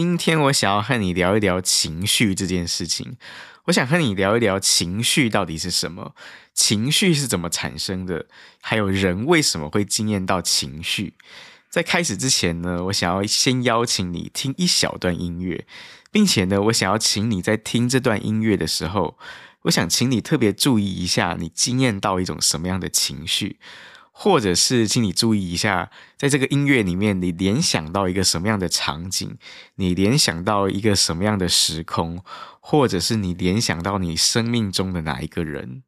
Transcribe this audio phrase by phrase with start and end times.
[0.00, 3.18] 今天我想要和你聊一聊情绪这件事情。
[3.64, 6.14] 我想和你聊一聊情绪到底是什么，
[6.54, 8.24] 情绪是怎么产生的，
[8.62, 11.12] 还有人为什么会经验到情绪。
[11.68, 15.66] 在开始之前呢，我想要先邀请你听一小段音乐，
[16.10, 19.18] 并且呢，我想要请你在听这段音乐的时候，
[19.64, 23.58] 我想请你特别注意一下，你经验到一种什么样的情绪。
[24.22, 29.38] 或者是，请你注意一下，在这个音乐里面，你联想到一个什么样的场景？
[29.76, 32.22] 你联想到一个什么样的时空？
[32.60, 35.84] 或者是你联想到你生命中的哪一个人？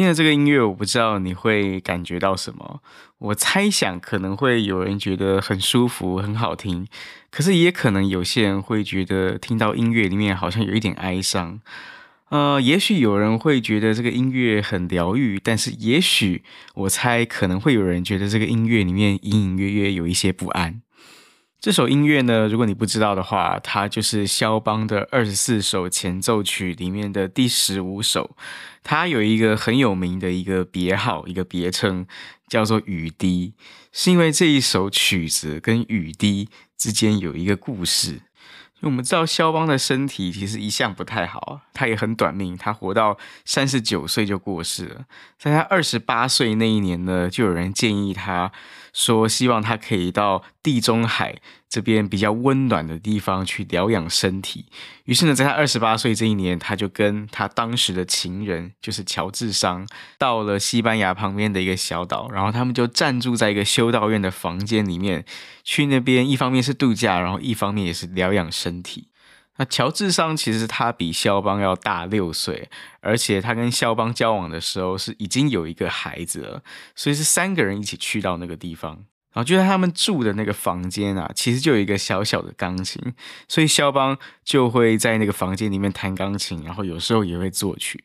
[0.00, 2.80] 听了这个音乐，我不知道你会感觉到什么。
[3.18, 6.86] 我猜想可能会有人觉得很舒服、很好听，
[7.30, 11.60] 可是也可能有些人会觉得听到音乐里面好像有一点哀伤。
[12.30, 20.80] 呃，也许有人会觉得这个音乐很疗愈，但是也许我猜可能会有人觉得这个音乐里面隐隐约约有一些不安。
[21.60, 28.34] 这首音乐呢，如果你不知道的话，它就是肖邦的二十四首前奏曲里面的第十五首。
[28.82, 32.06] 它有一个很有名的一个别号，一个别称，
[32.48, 33.52] 叫做雨滴，
[33.92, 38.22] 是因为这一首曲子跟雨滴之间有一个故事。
[38.80, 45.04] 我们知道肖邦的身体其实一向不太好，他也很短命，他活到三十九岁就过世了。
[45.38, 48.50] 在他二十八岁那一年呢，就有人建议他
[48.92, 51.36] 说，希望他可以到地中海
[51.68, 54.66] 这边比较温暖的地方去疗养身体。
[55.04, 59.86] 于是呢，在他二十八岁这一年，他就跟他当时的情人，就是乔治桑，
[60.18, 65.24] 到了西班牙旁边的一个小岛，然后他们就暂住在一个修道院的房间里面，
[65.62, 69.09] 去那边一方面是度假，然后一方面也是疗养身体。
[69.60, 76.62] 那乔治桑其实他比肖邦要大六岁，而且他跟肖邦交往的时候是已经有一个孩子了，
[76.94, 79.04] 所以是三个人一起去到那个地方。
[79.32, 83.12] 然后就在他们住的那个房间啊，其实就有一个小小的钢琴，
[83.48, 88.02] 所以肖邦就会在那个房间里面弹钢琴，然后有时候也会作曲。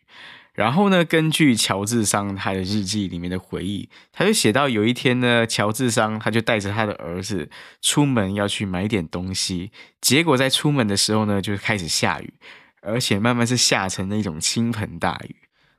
[0.56, 7.50] 然后呢，根据乔治桑他的日记里面的回忆，他就写到有一天呢，乔治桑他就带着他的儿子
[7.82, 12.34] 出门要去买点东西，结果在出门的时候呢，就开始下雨，
[12.82, 15.36] 而且慢慢是下成那种倾盆大雨。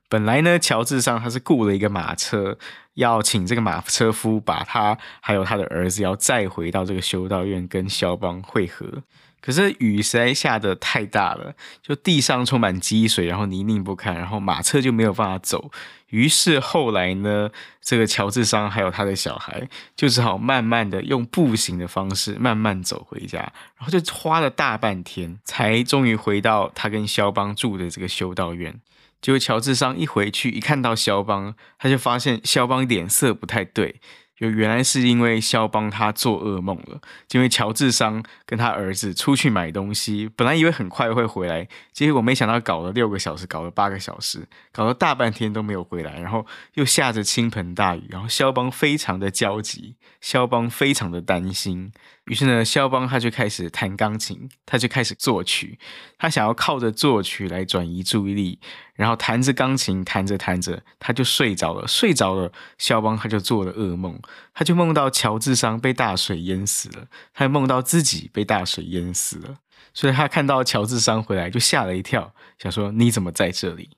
[0.09, 2.57] 本来呢，乔治桑他是雇了一个马车，
[2.93, 9.03] 要请这个马车夫把他还有他的儿子要载回到这个修道院跟肖邦会合。
[9.41, 15.71] 可是雨实在下得太大了，就地上充满积水，然后泥泞不堪，然后马车就没有办法走。
[16.09, 17.49] 于是后来呢，
[17.81, 23.39] 这个乔治桑还有他的小孩就只好慢慢的用步行的方式慢慢走回家，
[23.77, 28.79] 然后就花了大半天，才终于回到他跟肖邦住的这个修道院。
[29.19, 33.99] 结果乔治桑一回去，一看到肖邦，他就发现肖邦脸色不太对。
[34.37, 51.91] 就原来是因为肖邦他做噩梦了，因为乔治商跟他儿子出去买东西，本来以为很快会回来，结果没想到搞了六个小时，搞了八个小时，搞了大半天都没有回来，然后又下着倾盆大雨，然后肖邦非常的焦急，肖邦非常的担心。
[52.27, 55.79] 于是呢，肖邦他就开始弹钢琴，他就开始作曲，
[56.17, 58.59] 他想要靠着作曲来转移注意力，
[58.95, 61.87] 然后弹着钢琴，弹着弹着，他就睡着了。
[61.87, 64.19] 睡着了，肖邦他就做了噩梦，
[64.53, 69.55] 他就梦到乔治桑被大水淹死了，他还梦到自己被大水淹死了。
[69.93, 73.96] 所以他看到乔治桑回来，就吓了一跳，想说你怎么在这里？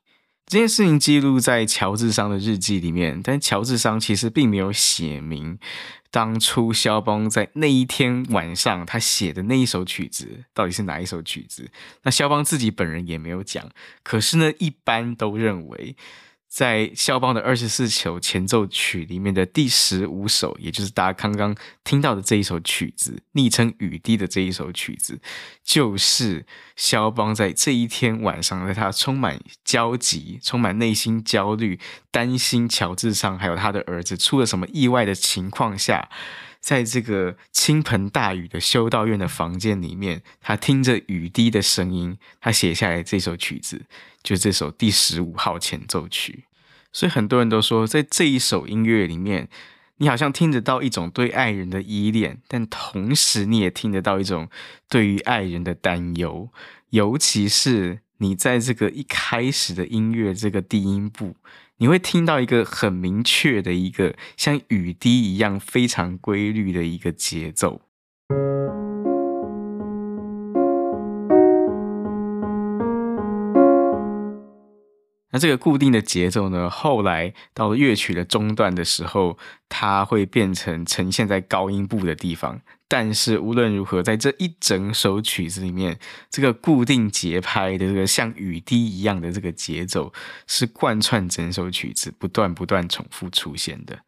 [0.50, 5.60] 这件事情记录在乔治桑的日记里面，但乔治桑其实并没有写明。
[6.10, 11.70] 当初肖邦在那一天晚上，他写的那一首曲子到底是哪一首曲子？
[12.02, 13.70] 那肖邦自己本人也没有讲。
[14.02, 15.96] 可是呢，一般都认为
[16.50, 25.22] 在肖邦的二十四首前奏曲里面的第十五首，也就是大家刚刚听到的这一首曲子，昵称雨滴的这一首曲子，
[25.64, 31.80] 就是肖邦在这一天晚上，在他充满焦急、充满内心焦虑、
[32.10, 36.10] 担心乔治上还有他的儿子出了什么意外的情况下，
[36.60, 43.86] 在这个倾盆大雨的修道院的房间里面，他听着雨滴的声音，他写下来这首曲子。
[44.22, 46.44] 就这首第十五号前奏曲，
[46.92, 49.48] 所以很多人都说，在这一首音乐里面，
[49.98, 54.50] 你好像听得到一种对爱人的依恋，但同时你也听得到一种
[54.90, 56.50] 对于爱人的担忧。
[56.90, 61.38] 尤其是你在这个一开始的音乐这个低音部，
[61.80, 67.89] 你会听到一个很明确的一个像雨滴一样非常规律的一个节奏。
[75.40, 79.38] 这个固定的节奏呢，后来到了乐曲的中段的时候，
[79.70, 82.62] 它会变成呈现在高音部的地方。
[82.88, 86.00] 但是无论如何，在这一整首曲子里面，
[86.30, 90.12] 这个固定节拍的这个像雨滴一样的这个节奏，
[90.48, 94.00] 是贯穿整首曲子，不断不断重复出现的。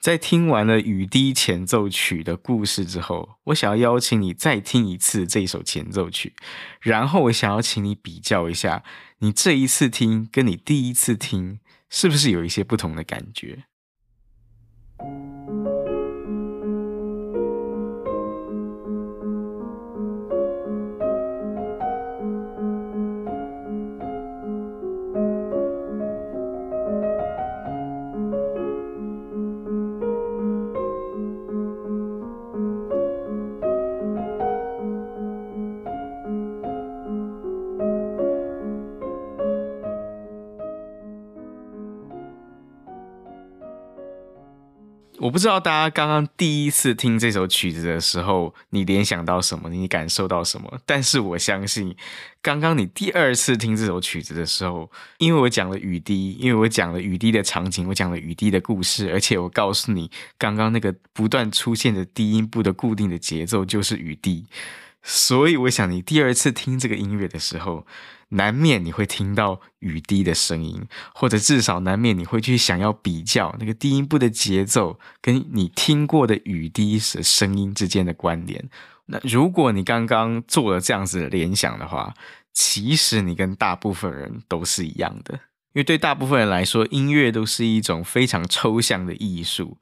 [0.00, 6.34] 在听完了雨滴前奏曲的故事之后，我想要邀请你再听一次这首前奏曲，
[6.80, 8.82] 然后我想要请你比较一下，
[9.18, 11.60] 你这一次听跟你第一次听
[11.90, 13.64] 是不是有一些不同的感觉？
[45.30, 49.68] 我不知道大家刚刚第一次听这首曲子的时候，你联想到什么？
[49.68, 50.80] 你感受到什么？
[50.84, 51.94] 但是我相信，
[52.42, 64.44] 刚刚你第二次听这首曲子的时候，因为我讲了雨滴，因为我讲了雨滴的场景，我讲了雨滴的故事，而且我告诉你，刚刚那个不断出现的低音部的固定的节奏就是雨滴，
[65.02, 67.86] 所以我想你第二次听这个音乐的时候。
[68.32, 78.70] 难免你会听到雨滴的声音，或者至少难免你会去想要比较那个低音部的节奏跟你听过的雨滴的声音之间的关联。
[79.06, 82.14] 那如果你刚刚做了这样子的联想的话，
[82.52, 85.34] 其实你跟大部分人都是一样的，
[85.72, 89.76] 因为对大部分人来说，音乐都是一种非常抽象的艺术。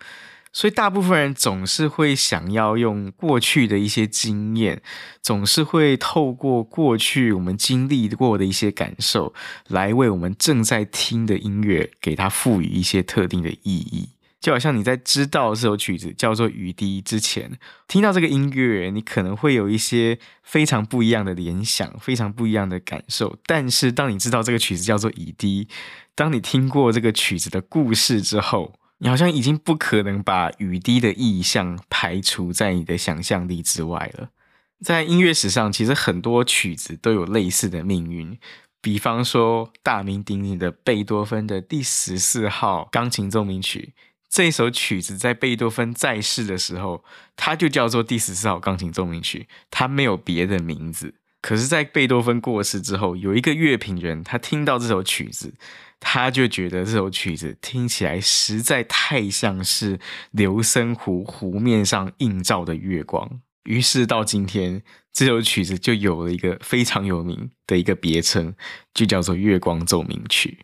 [0.52, 4.82] 所以，大部分人总是会想要用过去的一些经验，
[5.22, 9.34] 总是会透过过去我们经历过的一些感受，
[9.68, 14.10] 来为我们正在听的音乐给它赋予一些特定的意义。
[14.40, 17.58] 就好像你在知道这首曲子叫做《雨滴》之前，
[17.88, 23.36] 听到这个音乐，你可能会有一些非常不一样的联想，非常不一样的感受。
[23.46, 25.64] 但是，当你知道这个曲子叫做《雨滴》，
[26.14, 34.30] 当你听过这个曲子的故事之后，你好像已经不可能把雨滴的意象排除在你的想象力之外了。
[34.84, 38.38] 在音乐史上，其实很多曲子都有类似的命运。
[38.80, 43.92] 比方说，大名鼎鼎的贝多芬的第十四号钢琴奏鸣曲，
[44.28, 47.02] 这首曲子在贝多芬在世的时候，
[47.36, 51.14] 它就叫做第十四号钢琴奏鸣曲，它没有别的名字。
[51.40, 55.54] 可是，在贝多芬过世之后，有一个乐评人，他听到这首曲子。
[56.00, 59.98] 他就觉得这首曲子听起来实在太像是
[60.30, 68.54] 流声湖湖面上映照的月光，于是到今天，这首曲子就有了一个非常有名的一个别称，
[68.94, 70.58] 就叫做《月光奏鸣曲》。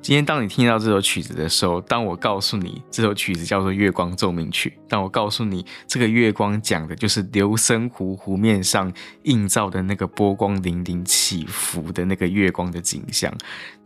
[0.00, 8.90] 今天，当你听到这首曲子的时候，当我告诉你这首曲子叫做《月光奏鸣曲》，当我告诉你这个月光讲的就是流森湖湖面上
[9.24, 13.30] 映照的那个波光粼粼起伏的那个月光的景象，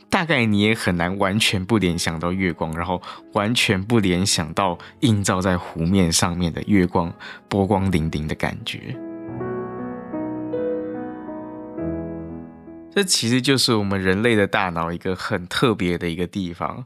[0.08, 3.02] 大概你也很难完全不联想到月光，然后
[3.32, 7.12] 完全不联想到映照在湖面上面的月光
[7.48, 8.96] 波光粼粼的感觉。
[12.94, 16.84] 这其实就是我们人类的大脑一个很特别的一个地方。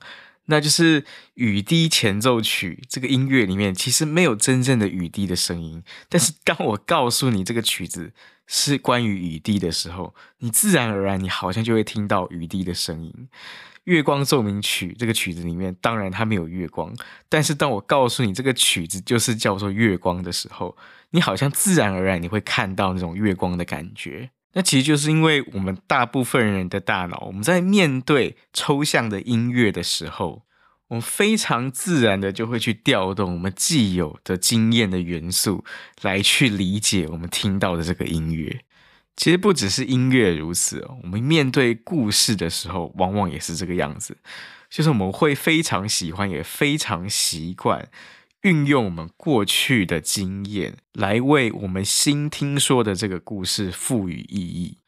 [0.48, 8.12] 那就是雨滴前奏曲这个音乐里面其实没有真正的雨滴的声音，但是当我告诉你这个曲子
[8.46, 13.12] 是关于雨滴的时候，你自然而然你好像就会听到雨滴的声音。
[13.82, 16.94] 《月光奏鸣曲》这个曲子里面当然它没有月光，
[17.28, 20.76] 但是当我告诉你这个曲子就是叫做月光的时候，
[21.10, 24.30] 你好像自然而然你会看到那种月光的感觉。
[24.56, 30.46] 那其实就是因为我们大部分人的大脑，我们在面对抽象的音乐的时候，
[30.88, 35.62] 我们非常自然的就会去调动我们既有的经验的元素，
[36.00, 38.62] 来去理解我们听到的这个音乐。
[39.14, 44.16] 其实不只是音乐如此哦，我们面对故事的时候，往往也是这个样子，
[44.70, 47.90] 就是我们会非常喜欢，也非常习惯。
[48.46, 54.78] 运用我们过去的经验来为我们新听说的这个故事赋予意义。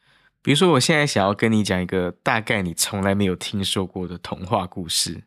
[0.41, 5.23] 比如说，我现在想要跟你讲一个大概你从来没有听说过的童话故事。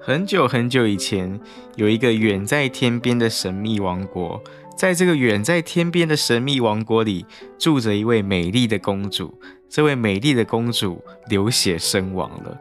[0.00, 1.38] 很久很久以前，
[1.74, 4.42] 有一个远在天边的神秘王国。
[4.74, 7.24] 在这个远在天边的神秘王国里，
[7.58, 9.40] 住着一位美丽的公主。
[9.68, 12.58] 这位美丽的公主流血身亡了。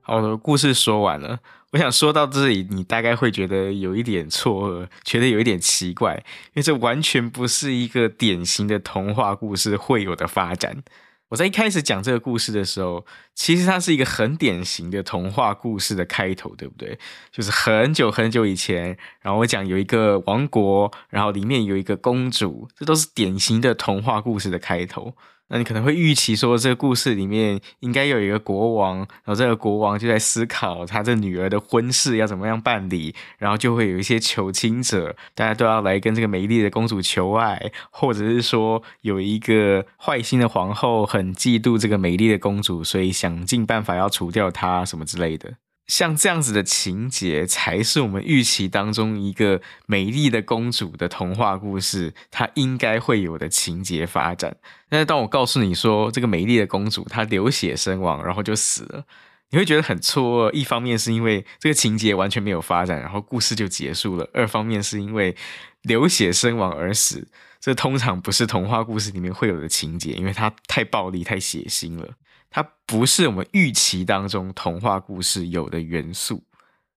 [0.00, 1.40] 好的，故事说完了。
[1.72, 6.14] 我想说到这里，你大概会觉得有一点错愕，觉得有一点奇怪，
[6.48, 10.82] 因为这完全不是一个典型的童话故事会有的发展。
[11.30, 16.96] 我在一开始讲这个故事的时候，其实它是一个很典型的童话故事的开头，对不对？
[17.32, 25.14] 就是很久很久以前，然后我讲有一个王国，然后里面有一个公主，这都是典型的童话故事的开头。
[25.48, 45.54] 那你可能会预期说，这个故事里面应该有一个国王，然后这个国王就在思考他这女儿的婚事要怎么样办理，然后就会有一些求亲者，大家都要来跟这个美丽的公主求爱，或者是说有一个坏心的皇后很嫉妒这个美丽的公主，所以想尽办法要除掉她什么之类的。
[45.86, 54.56] 像这样子的情节，才是我们预期当中一个美丽的公主的童话故事，它应该会有的情节发展。
[54.88, 59.04] 但是当我告诉你说，这个美丽的公主她流血身亡，然后就死了，
[59.50, 60.54] 你会觉得很错愕。
[60.54, 65.36] 一方面是因为这个情节完全没有发展，然后故事就结束了；二方面是因为
[65.82, 67.28] 流血身亡而死，
[67.60, 72.14] 这通常不是童话故事里面会有的情节，因为它太暴力、太血腥了。
[72.54, 76.44] 它不是我们预期当中童话故事有的元素。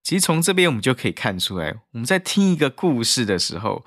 [0.04, 3.84] 其实从这边我们就可以看出来，我们在听一个故事的时候，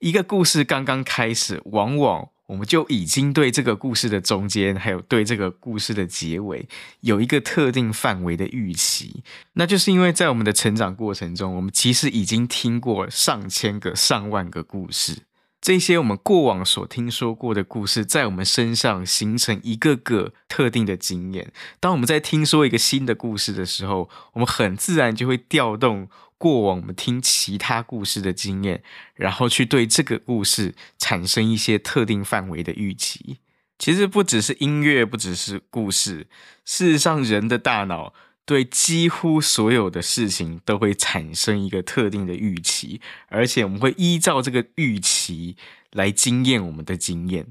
[0.00, 6.68] 一个故事刚刚开始，往往我们就已经对这个故事的中间，还有对这个故事的结尾，
[7.00, 9.24] 有一个特定范围的预期。
[9.54, 15.22] 那就是因为在我们的成长过程中，我们其实已经听过上千个、上万个故事。
[15.64, 21.54] 这些我们过往所听说过的故事，在我们身上形成一个个特定的经验。
[21.80, 28.82] 当我们在听说一个新的故事的时候，我们很自然就会调动过往我们听其他故事的经验，
[29.14, 33.38] 然后去对这个故事产生一些特定范围的预期。
[33.78, 36.26] 其实不只是音乐，不只是故事，
[36.66, 38.12] 事实上，人的大脑。
[38.46, 45.56] 对几乎所有的事情都会产生一个特定的预期，而且我们会依照这个预期
[45.92, 47.46] 来经验我们的经验。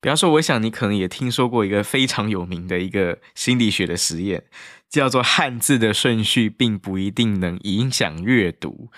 [0.00, 4.44] 比方说，我想你可能也听说过一个非常有名的一个心理学的实验，
[4.88, 8.90] 叫做汉字的顺序并不一定能影响阅读。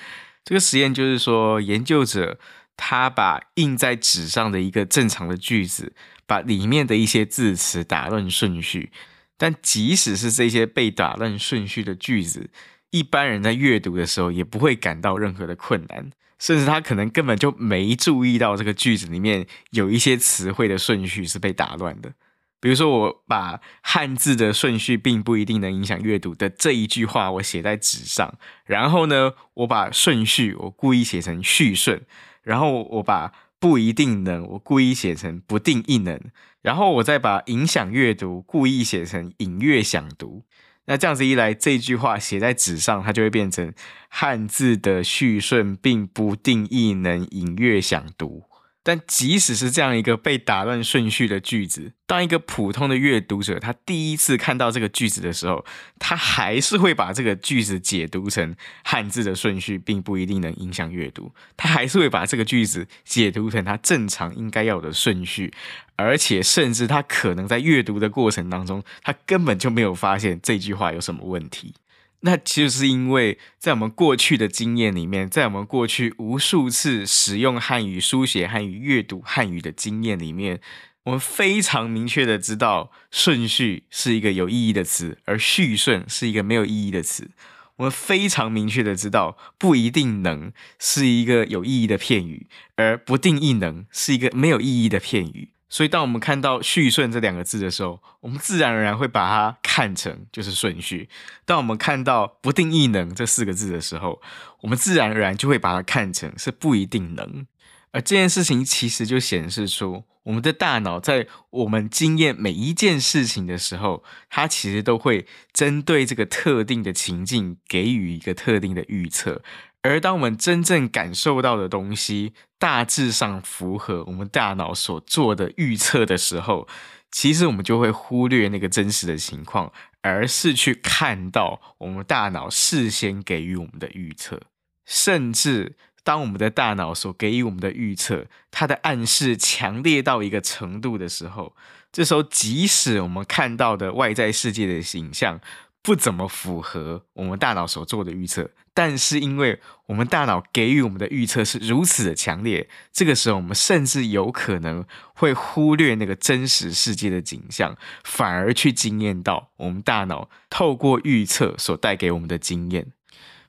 [0.44, 2.38] 这个实验就是说，研究者
[2.76, 5.94] 他把印在纸上的一个正常的句子，
[6.26, 8.92] 把里面的一些字词打乱顺序。
[9.38, 12.50] 但即使是这些被打乱顺序的句子，
[12.90, 22.12] 一般人在阅读的时候也不会感到任何的困难，甚至他可能根本就没注意到这个句子里面有一些词汇的顺序是被打乱的。
[22.60, 32.02] 比如说，我把汉字的顺序并不一定能影响阅读的这一句话，我写在纸上，然后呢，我把顺序我故意写成序顺，
[32.42, 36.20] 然后我把不一定能我故意写成不定一能。
[36.60, 40.44] 然后我再把影响阅读故意写成隐约想读，
[40.86, 43.72] 那这样子一来，这句话写在纸上，它就会变成
[44.08, 48.44] 汉字的序顺并不定义能隐约想读。
[48.88, 55.62] 但即使是这样一个被打乱顺序的句子，当一个普通的阅读者，他第一次看到这个句子的时候，
[55.98, 65.52] 他还是会把这个句子解读成汉字的顺序并不一定能影响阅读，他还是会把这个句子解读成他正常应该要的顺序，
[65.96, 71.74] 而且甚至他可能在阅读的过程当中，他根本就没有发现这句话有什么问题。
[72.20, 80.60] 那其实是因为，在我们过去的经验里面，在我们过去无数次使用汉语书写汉语、阅读汉语的经验里面，
[81.04, 87.30] 我们非常明确的知道顺序是一个有意义的词，而序顺是一个没有意义的词。
[87.76, 95.50] 我们非常明确的知道不一定能是一个有意义的片语，而不定义能是一个没有意义的片语。
[95.70, 101.08] 所以，当我们看到序顺这两个字的时候，我们自然而然会把它看成就是顺序；
[101.44, 104.22] 当我们看到不定义能这四个字的时候，
[104.62, 107.46] 我们自然而然就会把它看成是不一定能。
[107.90, 119.42] 而这件事情其实就显示出，我们的大脑在我们经验每一件事情的时候，它其实都会针对这个特定的情境给予一个特定的预测。
[119.82, 126.66] 而当我们真正感受到的东西大致上符合我们大脑所做的预测的时候，
[127.10, 134.40] 其实我们就会忽略那个真实的情况，而是去看到我们大脑事先给予我们的预测，
[134.86, 135.76] 甚至。
[136.04, 141.54] 当我们的大脑所给予我们的预测，它的暗示强烈到一个程度的时候，
[141.92, 145.38] 这时候即使我们看到的外在世界的形象
[145.82, 162.92] 不怎么符合我们大脑所做的预测，但是因为我们大脑给予我们的预测是如此的强烈，这个时候我们甚至有可能会忽略那个真实世界的景象，反而去惊艳到我们大脑透过预测所带给我们的经验。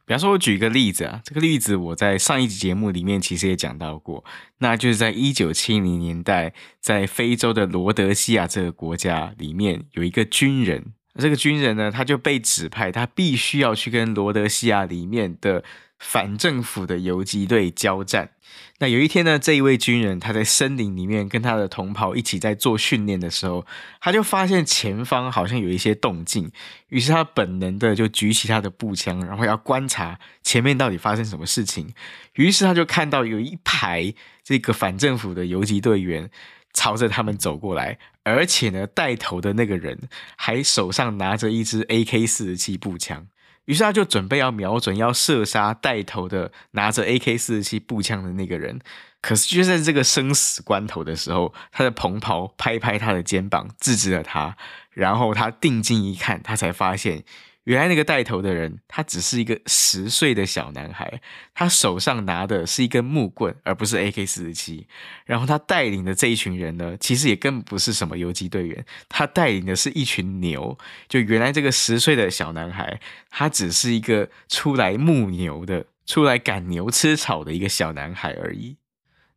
[0.06, 4.26] 比方说，我举一个例子啊，这个例子我在上一集节目里面其实也讲到过，
[4.58, 15.64] 那就是在一九七零年代，在非洲的罗德西亚这个国家里面，有一个军人，这个军人呢，他就被指派，他必须要去跟罗德西亚里面的
[16.00, 18.32] 反政府的游击队交战。
[18.80, 23.66] 那有一天呢，这一位军人他在森林里面跟他的同袍一起在做训练的时候，
[24.00, 26.50] 他就发现前方好像有一些动静，
[26.88, 31.94] 于是他本能的就举起他的步枪，然后要观察前面到底发生什么事情。
[32.36, 36.30] 于是他就看到有一排这个反政府的游击队员
[36.74, 40.00] 朝着他们走过来，而且呢，带头的那个人
[40.36, 43.28] 还手上拿着一支 AK 四十七步枪。
[43.66, 48.80] 于是他就准备要瞄准，要射杀带头的拿着 AK 四十七步枪的那个人。
[49.22, 54.56] 可是就在这个生死关头的时候，他的同袍拍拍他的肩膀，制止了他。
[54.92, 57.24] 然后他定睛一看，他才发现。
[57.70, 61.22] 原来那个带头的人，他只是一个十岁的小男孩，
[61.54, 64.86] 他手上拿的是一根木棍，而不是 AK-47。
[65.24, 70.76] 然后他带领的这一群人呢，其实也更不是什么游击队员，他带领的是一群牛。
[71.08, 78.78] 就原来这个十岁的小男孩，他只是一个出来牧牛的、出来赶牛吃草的一个小男孩而已。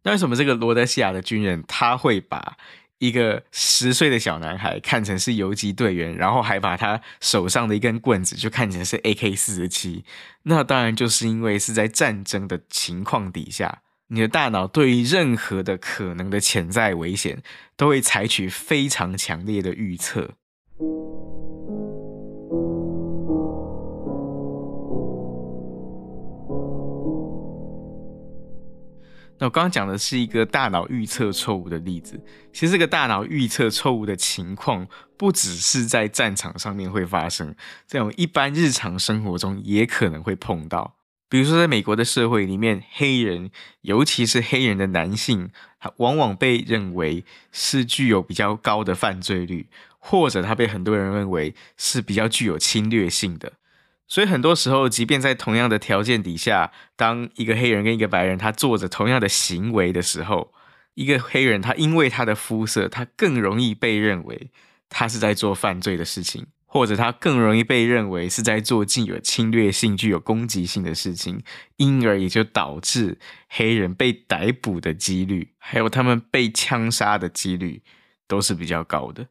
[0.04, 2.56] 那为什么这个罗德西亚的军人他会把
[3.02, 10.04] 一个十岁的小男孩看成是游击队员，然后还把他手上的一根棍子就看成是 AK 四十七，
[10.44, 17.42] 那当然就是因为是在战争的情况底下，你的大脑对于任何的可能的潜在危险，
[17.76, 20.36] 都会采取非常强烈的预测。
[29.42, 32.24] 那我刚刚讲的是一个大脑预测错误的例子。
[32.52, 37.52] 其实这个大脑预测错误的情况，不只是在战场上面会发生，
[37.88, 40.94] 这种一般日常生活中也可能会碰到。
[41.28, 43.50] 比如说，在美国的社会里面，黑人，
[43.81, 45.50] 尤其是黑人的男性，
[45.81, 49.66] 他往往被认为是具有比较高的犯罪率，
[49.98, 53.55] 或者他被很多人认为是比较具有侵略性的。
[54.12, 60.53] 所以很多时候，即便在同样的条件底下，当一个黑人跟一个白人他做着同样的行为的时候，
[60.92, 64.51] 一个黑人他因为他的肤色，他更容易被认为
[64.90, 71.42] 他是在做犯罪的事情， 或者他更容易被认为是在做具有侵略性、具有攻击性的事情，
[71.79, 77.83] 因而也就导致黑人被逮捕的几率，还有他们被枪杀的几率
[78.29, 79.29] 都是比较高的。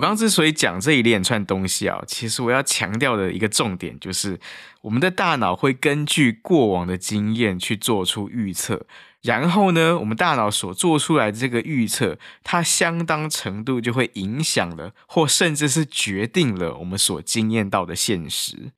[0.00, 4.40] 我刚刚之所以讲这一连串东西啊，其实我要强调的一个重点就是，
[4.80, 8.86] 我们的大脑会根据过往的经验去做出预测，
[9.20, 18.72] 然后呢，我们大脑所做出来的这个预测，它相当程度就会影响了，或甚至是决定了我们所经验到的现实。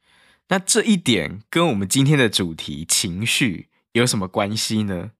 [0.48, 5.12] 那这一点跟我们今天的主题情绪有什么关系呢？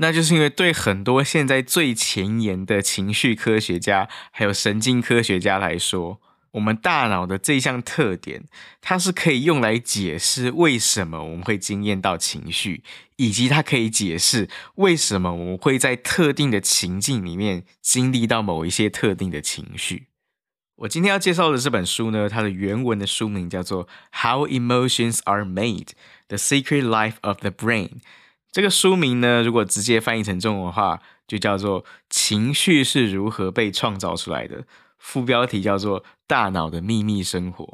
[0.00, 6.20] 那就是因为对很多现在最前沿的情绪科学家，还有神经科学家来说，
[6.52, 8.44] 我们大脑的这项特点，
[8.80, 12.84] 它是可以用来解释为什么我们会惊艳到情绪，
[13.16, 20.06] 以及它可以解释为什么我们会在特定的情境里面经历到某一些特定的情绪。
[20.76, 23.86] 我今天要介绍的这本书呢，它的原文的书名叫做
[24.22, 25.88] 《How Emotions Are Made:
[26.28, 27.88] The Secret Life of the Brain》。
[28.50, 34.62] 这个书名呢，如果直接翻译成中文的话，就叫做《情绪是如何被创造出来的》。
[34.98, 37.64] 副标题叫做《大脑的秘密生活》。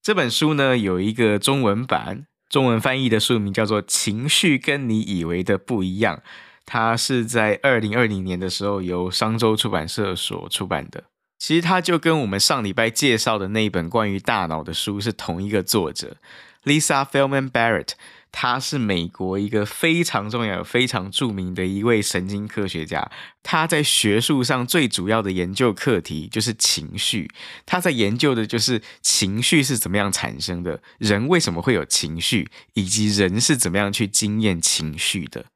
[0.00, 6.16] 这本书呢，有一个中文版，中文翻译的书名叫做《情绪跟你以为的不一样》。
[6.64, 11.04] 它是在二零二零年的时候由商周出版社所出版的。
[11.38, 16.16] 其实它就跟我们上礼拜介绍的那一本关于大脑的书是同一个作者
[16.64, 17.92] ，Lisa Feldman Barrett。
[18.30, 23.10] 他是美国一个非常重要、非常著名的一位神经科学家。
[23.42, 27.30] 他在学术上最主要的研究课题就是情绪。
[27.66, 35.46] 他在研究的就是情绪是怎么样产生的，人为什么会有情绪，以及人是怎么样去经验情绪的。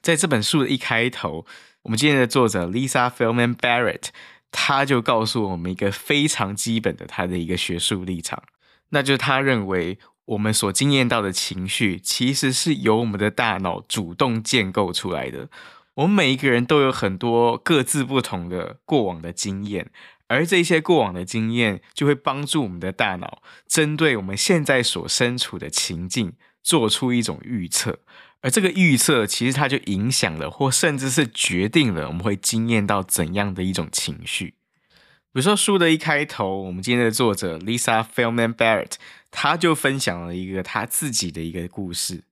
[0.00, 1.46] 在这本书的一开头，
[1.82, 4.08] 我们今天的作者 Lisa Feldman Barrett。
[4.50, 8.42] 他就告诉我们一个非常基本的他的一个学术立场，
[8.88, 15.48] 那就是他认为我们所经验到的情绪其实是由我们的大脑主动建构出来的。
[15.94, 19.90] 我们每一个人都有很多各自不同的过往的经验，
[20.26, 28.00] 而这些过往的经验就会帮助我们的大脑针对我们现在所身处的情境做出一种预测。
[28.42, 34.54] 而这个预测其实它就影响了，或甚至是决定了我们会经验到怎样的一种情绪。
[35.30, 38.92] 比如说书的一开头，我们今天的作者 Lisa f e l m a n Barrett，
[39.30, 42.24] 他就分享了一个他自己的一个故事。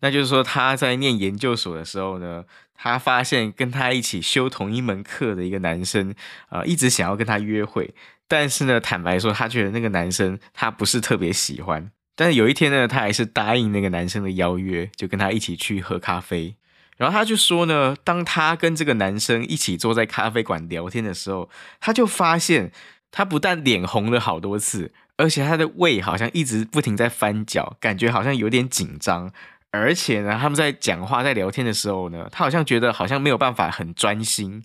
[0.00, 6.14] 那就是说他在念研究所的时候呢，他发现跟他一起修同一门课的一个男生，
[6.48, 7.94] 呃，一直想要跟他约会，
[8.26, 11.90] 但是呢，坦白说，他觉得那个男生他不是特别喜欢。
[12.16, 16.56] 但是有一天呢，他还是答应那个男生的邀约，就跟他一起去喝咖啡。
[16.96, 22.72] 然后他就说呢，当他跟这个男生一起坐在咖啡馆聊天的时候，他就发现
[23.10, 29.30] 他不但脸红了好多次，而且他的胃好像一直不停在翻搅，感觉好像有点紧张。
[29.70, 34.64] 而且呢，他们在讲话、在聊天的时候呢，他好像觉得好像没有办法很专心。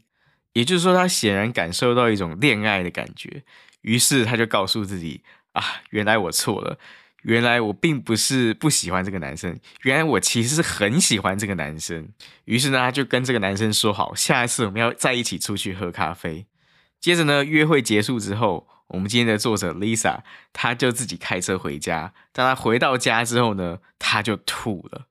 [0.53, 3.43] 也就是说，他显然感受到一种恋爱的感觉。
[3.81, 6.79] 于是他就告诉自己啊，原来我错了。
[7.23, 12.07] 原来我并不是不喜欢这个男生，原来我其实是很喜欢这个男生。
[12.45, 16.45] 于是呢，他就跟这个男生说好，下一次我们要在一起出去喝咖啡。
[17.01, 20.19] 接着呢，约会结束之后，我们今天的作者 Lisa，
[20.51, 22.13] 她就自己开车回家。
[22.31, 25.05] 当她回到家之后呢，她就吐了。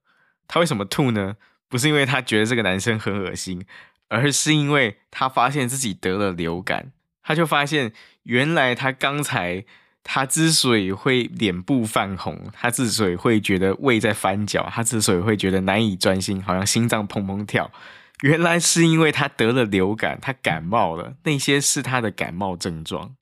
[0.49, 1.37] 她为什么吐呢？
[1.69, 3.65] 不是因为她觉得这个男生很恶心，
[4.09, 6.93] 而是因为她发现自己得了流感。
[7.23, 7.93] 她就发现，
[8.25, 9.65] 原来她刚才。
[10.07, 17.71] 她之所以会脸部泛红，他之所以会觉得胃在翻搅，她之所以会觉得难以专心，好像心脏砰砰跳，
[18.21, 23.17] 原来是因为他得了流感，他感冒了，那些是他的感冒症状。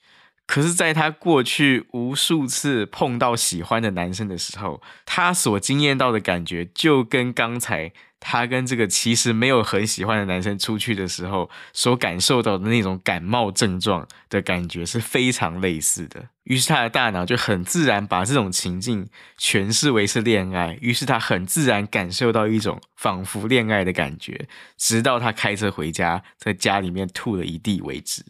[0.47, 7.93] 可是，在他过去无数次碰到喜欢的男生的时候，他所惊艳到的感觉，就跟刚才。
[8.25, 16.29] 他跟这个其实没有很喜欢的男生出去的时候，所感受到的那种感冒症状的感觉是非常类似的。
[16.45, 19.09] 于是他的大脑就很自然把这种情境
[19.41, 24.47] 诠释为是恋爱，于是他很自然感受到一种仿佛恋爱的感觉，
[24.79, 28.25] 直到他开车回家，在家里面吐了一地为止。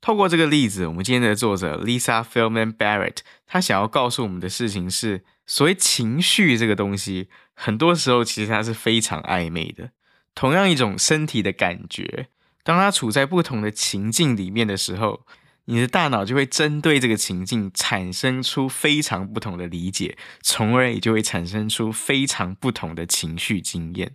[0.00, 7.28] 透过这个例子，我们今天的作者 Lisa Feldman Barrett，他想要告诉我们的事情是：所谓情绪这个东西。
[7.54, 9.90] 很多时候，其实它是非常暧昧的。
[10.36, 12.28] 同样一种身体的感觉，
[12.62, 15.26] 当它处在不同的情境里面的时候，
[15.64, 24.12] 你的大脑就会针对这个情境产生出非常不同的理解，从而也就会产生出非常不同的情绪经验。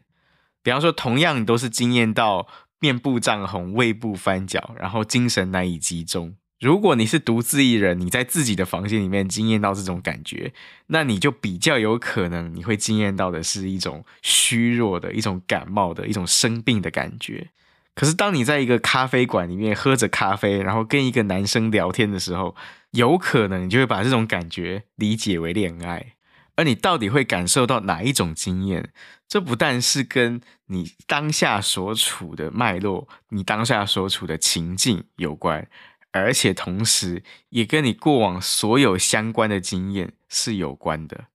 [0.64, 2.48] 比方说，同样都是经验到
[2.84, 6.36] 面部涨红、胃部翻搅，然后精神难以集中。
[6.60, 10.52] 如果你是独自一人，你在自己的房间里面经验到这种感觉，
[10.88, 17.52] 那你就比较有可能你会经验到的是一种虚弱的、一种感冒的、一种生病的感觉。
[17.96, 22.54] 可是当你在一个咖啡馆里面喝着咖啡，然后跟一个男生聊天的时候，
[22.92, 26.16] 有可能你就会把这种感觉理解为恋爱。
[26.56, 28.92] 而你到底会感受到哪一种经验？
[29.28, 35.68] 这不但是跟你当下所处的脉络、你当下所处的情境有关。
[36.12, 41.26] 而且同时，也跟你过往所有相关的经验是有关的。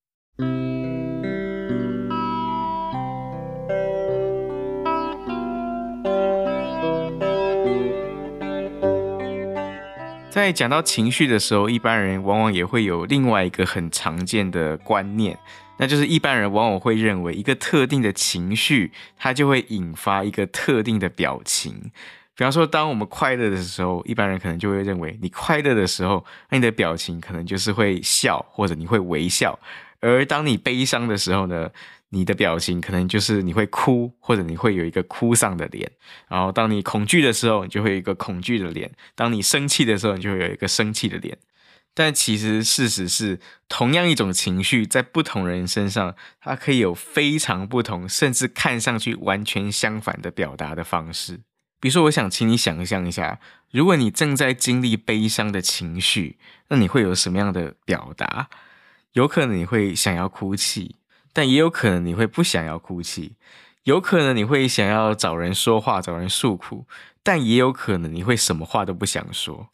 [10.38, 15.38] 在讲到情绪的时候，一般人往往也会有另外一个很常见的观念，
[15.78, 21.90] 那就是一般人往往会认为，一个特定的情绪，它就会引发一个特定的表情。
[22.34, 29.58] 比方说，当我们快乐的时候，一般人可能就会认为，你快乐的时候，那你的表情可能就是会笑，或者你会微笑；
[30.00, 31.68] 而当你悲伤的时候呢，
[32.10, 35.90] 你的表情可能就是你会哭，或者你会有一个哭丧的脸。
[36.28, 41.38] 然后，当你恐惧的时候，你就会有一个恐惧的脸；当你生气的时候，你就会有一个生气的脸。
[41.94, 51.40] 但其实事实是，同样一种情绪在不同人身上，它可以有非常不同，甚至看上去完全相反的表达的方式。
[51.80, 53.40] 比如说，我想请你想象一下，
[53.70, 58.48] 如果你正在经历悲伤的情绪，那你会有什么样的表达？
[59.12, 60.94] 有可能你会想要哭泣，
[61.38, 63.36] 但也有可能你会不想要哭泣；
[63.84, 66.84] 有可能你会想要找人说话，找人诉苦，
[67.22, 69.68] 但也有可能你会什么话都不想说。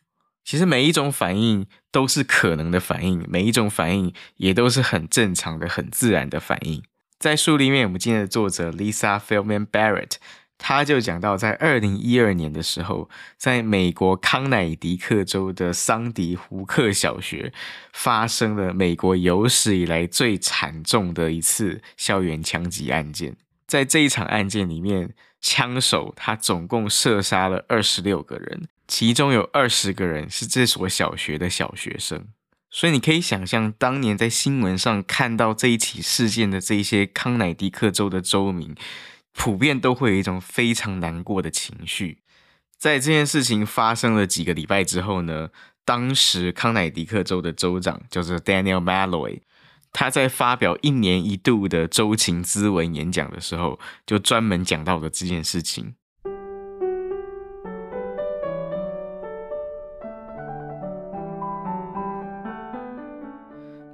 [0.45, 6.83] 其实每一种反应都是可能的反应，每一种反应也都是很正常的、很自然的反应。
[7.19, 10.17] 在书里面，我们今天的作者 Lisa f i l m a n Barrett，
[10.59, 17.53] 他就讲到，在二零一二年的时候，在美国康乃狄克州的桑迪胡克小学，
[17.93, 23.37] 发生了美国有史以来最惨重的一次校园枪击案件。
[23.67, 28.69] 在这一场案件里面，枪手他总共射杀了二十六个人。
[28.87, 32.27] 其中有二十个人是这所小学的小学生，
[32.71, 38.75] 所以你可以想象，当年在新闻上看到这一起事件的这些康乃狄克州的州民，
[39.37, 42.23] 普遍都会有一种非常难过的情绪。
[42.79, 45.51] 在这件事情发生了几个礼拜之后呢，
[45.85, 49.41] 当时康乃狄克州的州长叫做 Daniel Malloy，
[49.93, 55.95] 他在发表一年一度的州情咨文演讲的时候，就专门讲到了这件事情。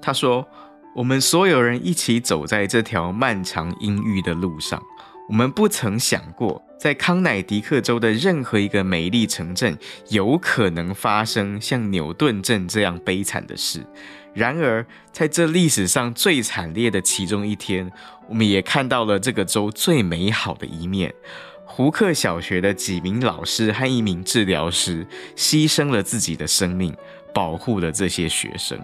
[0.02, 0.48] 他说
[0.96, 4.82] ：“我们所有人一起走在这条漫长阴郁的路上，
[5.30, 13.86] 我们不曾想过，在康乃狄克州的任何一个美丽城镇，有可能发生像牛顿镇这样悲惨的事。
[14.34, 17.88] 然而，在这历史上最惨烈的其中一天，
[18.28, 21.14] 我们也看到了这个州最美好的一面。
[21.64, 26.92] 胡克小学的几名老师和一名治疗师牺牲了自己的生命，
[27.32, 28.76] 保护了这些学生。”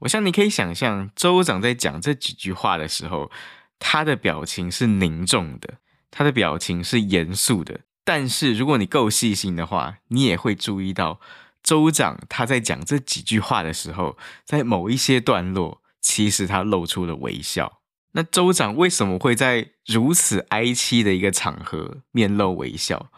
[0.00, 3.30] 我想你可以想象，州长在讲这几句话的时候，
[3.78, 5.78] 他的表情是凝重的，
[6.10, 7.80] 他的表情是严肃的。
[8.04, 11.20] 但是如果你够细心的话，你也会注意到，
[11.62, 17.80] 州长他在讲这几句话的时候，在某一些段落，其实他露出了微笑。
[18.12, 23.10] 那州长为什么会在如此哀凄的一个场合面露微笑？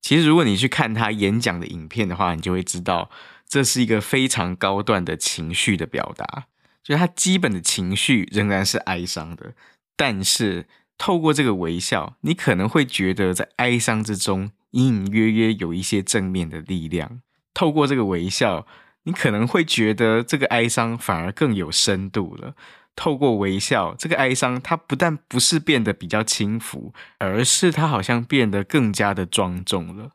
[0.00, 3.10] 其实如果你去看他演讲的影片的话，你就会知道。
[3.48, 6.46] 这是一个非常高段的情绪的表达，
[6.82, 9.54] 就是他基本的情绪仍然是哀伤的，
[9.96, 10.66] 但是
[10.98, 17.22] 透过这个微笑，你可能会觉得在哀伤之中隐隐约约有一些正面的力量。
[17.54, 18.66] 透过这个微笑，
[19.04, 22.54] 你可能会觉得这个哀伤反而更有深度了。
[22.94, 30.10] 透过微笑，这个哀伤它不但不是变得比较轻浮，而是它好像变得更加的庄重了。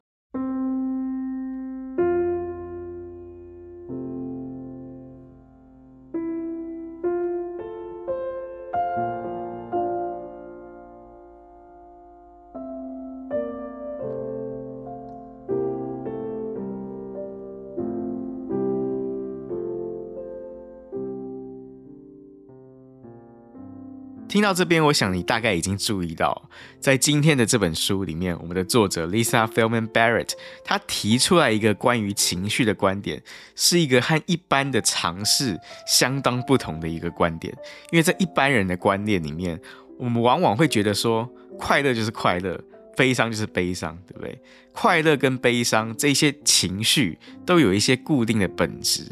[24.34, 30.32] 听到这边，我想你大概已经注意到，在今天的这本书里面，我们的作者 Lisa Feldman Barrett
[30.66, 33.22] 她提出来一个关于情绪的观点，
[33.56, 37.56] 是一个和一般的常识相当不同的一个观点。
[37.92, 39.62] 因为在一般人的观念里面，
[40.00, 42.60] 我们往往会觉得说，快乐就是快乐，
[42.98, 44.42] 悲伤就是悲伤，对不对？
[44.72, 49.04] 快乐跟悲伤这些情绪都有一些固定的本质。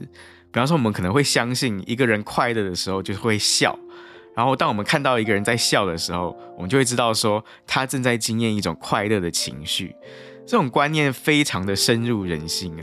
[0.52, 3.78] 比方说，我们可能会相信一个人快乐的时候就会笑。
[4.36, 9.96] 然后，当我们看到一个人在笑的时候，我们就会知道说他正在经验一种快乐的情绪。
[10.46, 12.76] 这种观念非常的深入人心，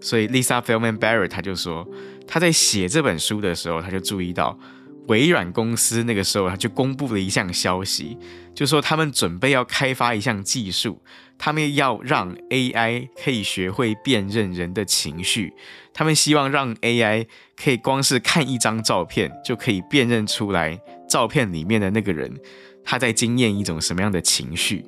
[0.00, 1.86] 所以 Lisa f e l m a n Barrett 他就说，
[2.26, 4.58] 他在写这本书的时候，他就注意到
[5.08, 8.18] 微软公司那个时候他就公布了一项消息，
[8.54, 11.00] 就说他们准备要开发一项技术。
[11.38, 15.52] 他们要让 AI 可以学会辨认人的情绪，
[15.92, 17.26] 他们希望让 AI
[17.62, 22.32] 可以光是看一张照片就可以辨认出来照片里面的那个人
[22.84, 24.84] 他在经验一种什么样的情绪。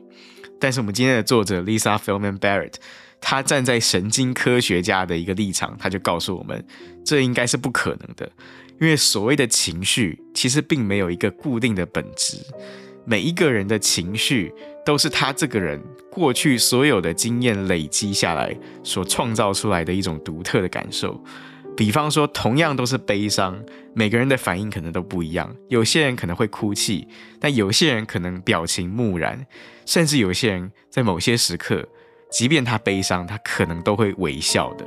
[0.60, 2.74] 但是我们今天的作者 Lisa Feldman Barrett，
[3.20, 6.64] 他站在神经科学家的一个立场，他就告诉我们，
[7.04, 8.30] 这应该是不可能的，
[8.80, 12.38] 因为所谓的情绪其实并没有一个固定的本质，
[13.04, 14.52] 每一个人的情绪。
[14.86, 15.78] 都是他这个人
[16.10, 21.22] 过去所有的经验累积下来所创造出来的一种独特的感受。
[21.76, 23.62] 比方说，同样都是悲伤，
[23.98, 25.52] 每个人的反应可能都不一样。
[25.66, 27.08] 有些人可能会哭泣，
[27.40, 29.44] 但有些人可能表情木然，
[29.86, 31.84] 甚至有些人在某些时刻，
[32.30, 34.86] 即便他悲伤，他可能都会微笑的。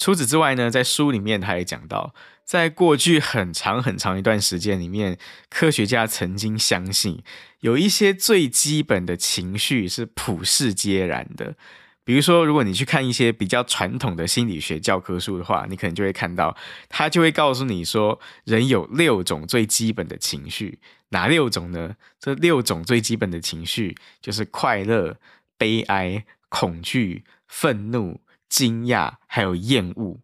[0.00, 5.18] 除此之外呢，在书里面他也讲到，在过去很长很长一段时间里面，
[5.50, 7.22] 科学家曾经相信
[7.60, 11.54] 有一些最基本的情绪是普世皆然的。
[12.02, 16.56] 比如说，如果你去看一些比较传统的心理学教科书的话，你可能就会看到，
[16.88, 20.78] 他就会告诉你说，人有六种最基本的情绪，
[21.10, 21.94] 哪六种呢？
[22.18, 25.18] 这六种最基本的情绪就是快乐、
[25.58, 28.18] 悲哀、恐惧、愤怒。
[28.50, 30.18] 惊讶，还有厌恶。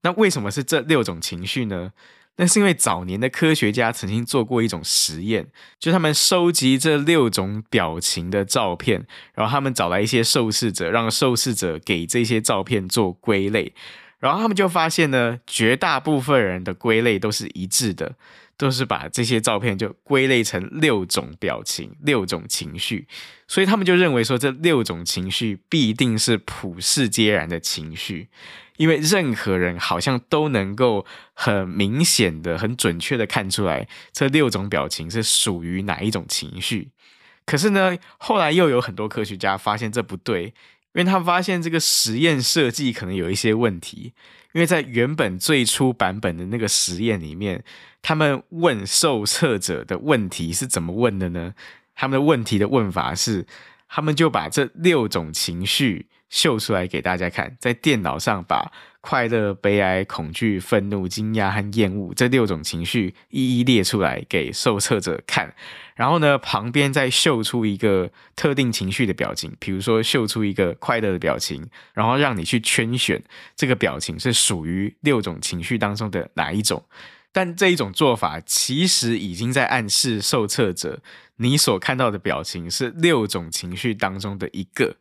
[0.00, 1.92] 那为什么是这六种情绪呢？
[2.38, 5.48] 那是因为早年的科学家曾经做过一种实验，
[5.78, 13.72] 就他们收集这六种表情的照片，然后他们找来一些受试者，让受试者给这些照片做归类，
[14.18, 18.14] 然后他们就发现呢，绝大部分人的归类都是一致的。
[18.58, 23.06] 都是把这些照片就归类成六种表情、六种情绪，
[23.46, 28.28] 所以他们就认为说，这六种情绪必定是普世皆然的情绪，
[28.78, 36.90] 因为任何人好像都能够很明显的、很准确的看出来这六种表情是属于哪一种情绪。
[37.44, 40.52] 可是呢，后来又有很多科学家发现这不对，因
[40.94, 44.14] 为他发现这个实验设计可能有一些问题。
[44.52, 47.62] 因为在原本最初版本的那个实验里面，
[48.00, 51.54] 他们问受测者的问题是怎么问的呢？
[51.94, 53.46] 他们的问题的问法是，
[53.88, 58.70] 他们就把这六种情绪秀出来给大家看，在电脑上把
[59.06, 65.54] 快乐、悲哀、恐惧、愤怒、惊讶和厌恶这六种情绪一一列出来给受测者看。
[65.94, 71.64] 然后呢，旁边再秀出一个特定情绪的表情，比如说秀出一个快乐的表情，
[71.94, 73.22] 然后让你去圈选
[73.54, 76.84] 这个表情是属于六种情绪当中的哪一种。
[77.30, 81.00] 但这一种做法其实已经在暗示受测者，
[81.36, 84.96] 你所看到的表情是六种情绪当中的一个。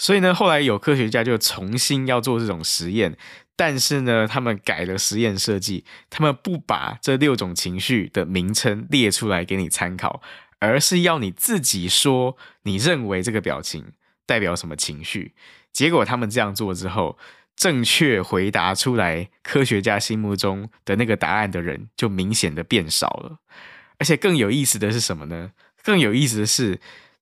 [0.00, 3.18] 所以呢，后来有科学家就重新要做这种实验。
[3.54, 10.22] 但是呢，他们改了实验设计，他们不把这六种情绪的名称列出来给你参考，
[10.58, 13.92] 而是要你自己说你认为这个表情
[14.24, 15.34] 代表什么情绪。
[15.70, 17.18] 结果他们这样做之后，
[17.54, 23.40] 正确回答出来科学家心目中的那个答案的人就明显的变少了。
[23.98, 25.50] 而且更有意思的是什么呢？
[25.82, 26.80] 更有意思的是，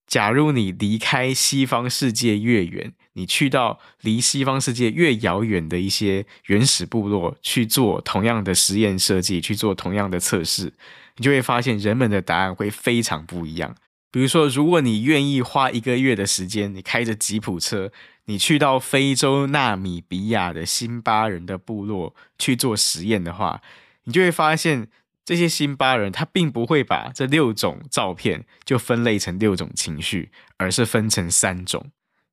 [0.08, 10.72] 假如你离开西方世界越远，你去到离西方世界越遥远的一些原始部落去做同样的实验设计，去做同样的测试，
[11.18, 13.76] 你就会发现人们的答案会非常不一样。
[14.10, 17.92] 比如说，如果你愿意花一个月的时间，你开着吉普车，
[18.24, 23.60] 你去到非洲纳米比亚的辛巴人的部落去做实验的话，
[24.04, 24.88] 你就会发现
[25.28, 31.90] 这些辛巴人他并不会把这六种照片就分类成六种情绪，而是分成三种。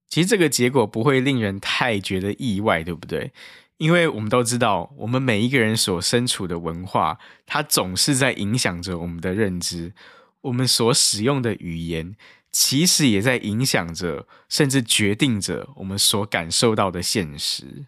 [0.08, 3.34] 其实这个结果不会令人太觉得意外，对不对？
[3.80, 9.92] 因为我们都知道，我们每一个人所身处的文化，它总是在影响着我们的认知。
[10.44, 12.16] 我们所使用的语言，
[12.50, 17.88] 其实也在影响着，甚至决定着我们所感受到的现实。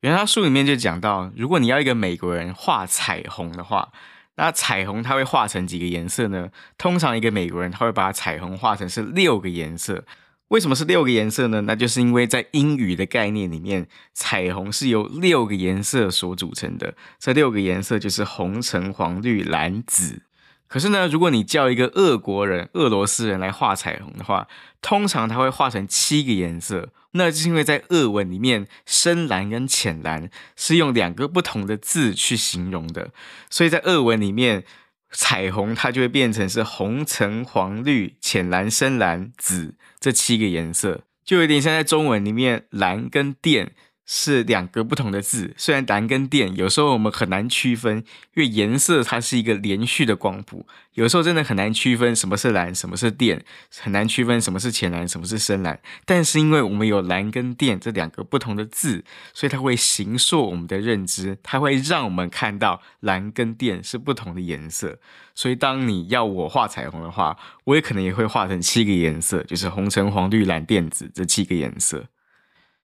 [0.00, 3.90] 原来他书里面就讲到，如果你要一个美国人画彩虹的话，
[4.36, 6.50] 那彩虹它会画成几个颜色呢？
[6.76, 10.04] 通常一个美国人他会把彩虹画成是六个颜色。
[10.48, 11.62] 为什么是六个颜色呢？
[11.62, 16.94] 那就是因为在英语的概念里面，彩虹是由六个颜色所组成的。
[17.18, 20.22] 这六个颜色就是红、橙、黄、绿、蓝、紫。
[20.68, 24.46] 可是呢，如果你叫一个俄国人、俄罗斯人来画彩虹的话，
[24.82, 26.90] 通常他会画成七个颜色。
[27.16, 33.10] 那就是因为在俄文里面，深蓝跟浅蓝是用两个不同的字去形容的，
[33.50, 34.64] 所以在俄文里面。
[35.12, 43.70] 彩虹它就会变成是红、橙、黄、绿、浅蓝、深蓝、紫这七个颜色，就有点像在中文里面蓝跟靛。
[44.06, 47.98] 是两个不同的字，虽然蓝跟靛有时候我们很难区分，
[48.34, 50.64] 因为颜色它是一个连续的光谱，
[50.94, 53.40] 有时候真的很难区分什么是蓝，什么是靛，
[53.80, 55.80] 很难区分什么是浅蓝，什么是深蓝。
[56.04, 59.04] 但是因为我们有蓝跟靛这两个不同的字，
[59.34, 65.00] 所以它会形塑我们的认知，它会让我们看到蓝跟靛是不同的颜色。
[65.34, 72.06] 所以当你要我画彩虹的话，我也可能也会画成七个颜色，就是红橙黄绿蓝靛紫这七个颜色。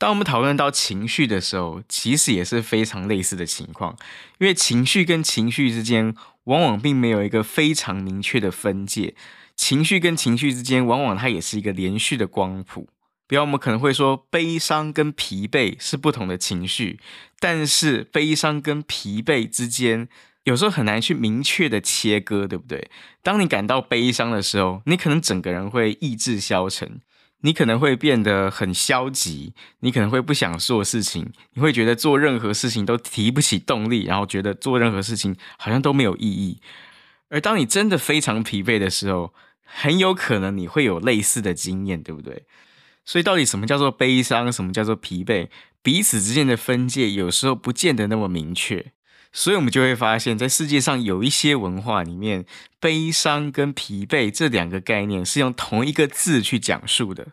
[0.03, 3.97] 当我们讨论到情绪的时候，其实也是非常类似的情况，
[4.41, 6.13] 因为情绪跟情绪之间
[6.47, 9.15] 往往并没有一个非常明确的分界，
[9.55, 12.89] 情绪跟情绪之间往往它也是一个连续的光谱。
[13.29, 16.99] 比方我们可能会说，悲伤跟疲惫是不同的情绪，
[17.39, 20.09] 但是悲伤跟疲惫之间
[20.43, 22.91] 有时候很难去明确的切割，对不对？
[23.23, 27.01] 当你感到悲伤的时候，你可能整个人会意志消沉，
[27.43, 36.61] 你可能会变得很消极，你可能会不想做事情，你会觉得做任何事情都提不起动力，然后觉得做任何事情好像都没有意义。
[37.29, 39.33] 而当你真的非常疲惫的时候，
[39.65, 42.45] 很有可能你会有类似的经验，对不对？
[43.05, 45.49] 所以，到底什么叫做悲伤，什么叫做疲惫？
[45.83, 48.93] 彼此之间的分界有时候不见得那么明确。
[49.33, 52.45] 所以，我们就会发现，在世界上有一些文化里面，
[52.79, 57.29] 悲伤跟疲惫这两个概念是用同一个字去讲述的。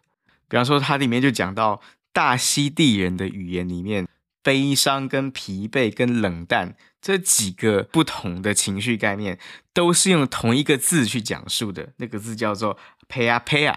[0.47, 1.81] 比方说，它里面就讲到
[2.13, 4.07] 大溪地人的语言里面，
[4.41, 9.37] 悲伤跟疲惫跟冷淡这几个不同的情绪概念，
[9.73, 11.89] 都是用同一个字去讲述的。
[11.97, 12.77] 那个字叫做
[13.09, 13.75] “pea pea”。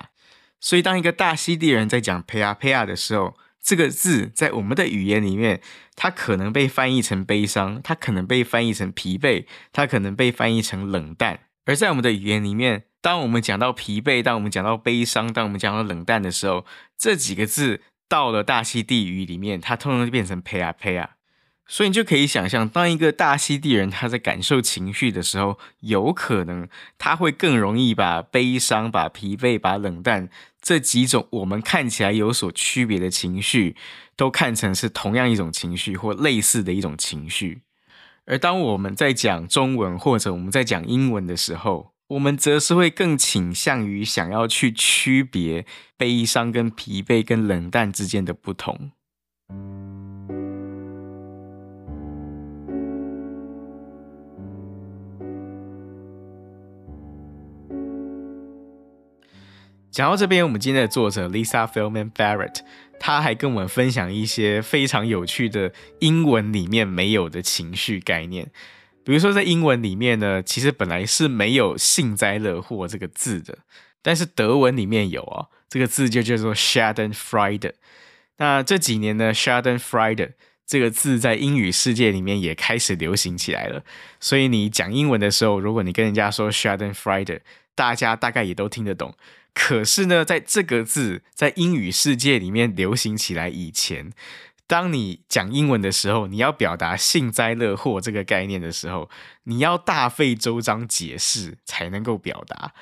[0.60, 5.60] 所以，当一个大溪地人在讲 “pea pea” 的时候，这个字在我们的语言里面，
[5.94, 11.40] 它可能被翻译成悲伤，它可能被翻译成疲惫，它可能被翻译成冷淡。
[11.64, 16.66] 而在我们的语言里面，当我们讲到疲惫，当我们讲到悲伤，当我们讲到冷淡的时候，
[16.98, 21.08] 这几个字到了大溪地语里面，它通常就变成 “pea pea”。
[21.66, 30.28] 所以你就可以想象，当一个大溪地人他在感受情绪的时候，有可能他会更容易把悲伤、把疲惫、把冷淡
[30.60, 33.74] 这几种我们看起来有所区别的情绪，
[34.16, 37.62] 都看成是同样一种情绪或类似的一种情绪。
[38.26, 45.64] 而当我们在讲中文或者我们在讲英文的时候，我们则是会更倾向于想要去区别
[45.96, 48.92] 悲伤跟疲惫跟冷淡之间的不同。
[59.92, 62.60] 讲到这边，我们今天的作者 Lisa Feldman Barrett，
[62.98, 65.70] 她还跟我们分享一些非常有趣的
[66.00, 68.50] 英文里面没有的情绪概念。
[69.04, 73.58] 比如说，在英文里面呢，其实本来是没有幸灾乐祸这个字的，
[74.00, 77.72] 但是德文里面有哦，这个字就叫做 Schadenfreude。
[78.38, 80.30] 那这几年呢，Schadenfreude
[80.66, 83.84] 这个字在英语世界里面也开始流行起来了。
[84.18, 87.40] 所以你讲英文的时候，如果你跟人家说 Schadenfreude，
[87.74, 89.14] 大家大概也都听得懂。
[89.54, 94.10] 可是呢，在这个字在英语世界里面流行起来以前，
[94.66, 99.10] 当你讲英文的时候，你要表达幸灾乐祸这个概念的时候，
[99.44, 102.72] 你要大费周章解释才能够表达。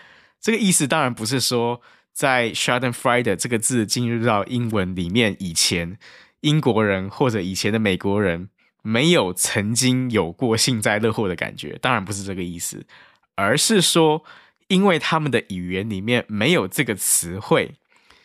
[0.41, 5.99] 这个意思当然不是说在 Schadenfreude 这个字进入到英文里面以前，
[6.43, 8.49] 英国人或者以前的美国人
[8.83, 12.87] 没有曾经有过幸灾乐祸的感觉，当然不是这个意思，
[13.35, 14.25] 而是说。
[14.71, 17.75] 因为他们的语言里面没有这个词汇，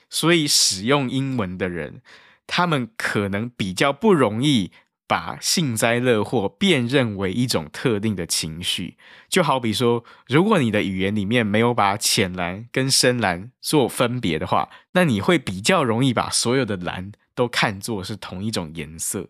[0.09, 2.01] 所以使用英文的人，
[2.45, 4.71] 他们可能比较不容易
[5.07, 8.97] 把幸灾乐祸辨认为一种特定的情绪。
[9.27, 19.29] 就好比说，如果你的语言里面没有把浅蓝跟深蓝做分别的话，那你会比较容易把所有的蓝都看作是同一种颜色。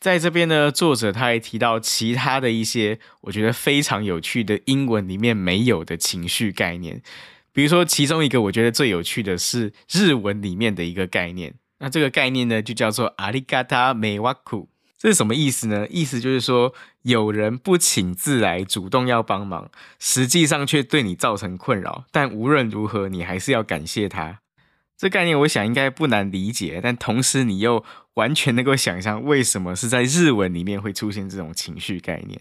[0.00, 7.02] 在这边呢，作者他还提到其他的一些我觉得非常有趣的英文里面没有的情绪概念，
[7.52, 15.86] 比如说其中一个我觉得最有趣的是日文里面的一个概念，那这个概念呢就叫做阿里嘎达梅瓦库，这是什么意思呢？
[15.90, 16.72] 意思就是说
[17.02, 19.68] 有人不请自来，主动要帮忙，
[19.98, 24.38] 实际上却对你造成困扰，但无论如何你还是要感谢他。
[24.98, 27.84] 这概念我想应该不难理解，但同时你又
[28.14, 32.40] 完全能够想象为什么是在日文里面会出现这种情绪概念。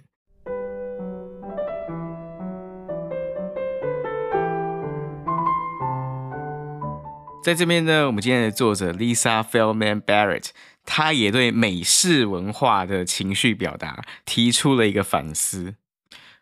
[7.43, 10.47] 在这边呢，我们今天的作者 Lisa Feldman Barrett，
[10.83, 15.75] 她也对美式文化的情绪表达提出了一个反思。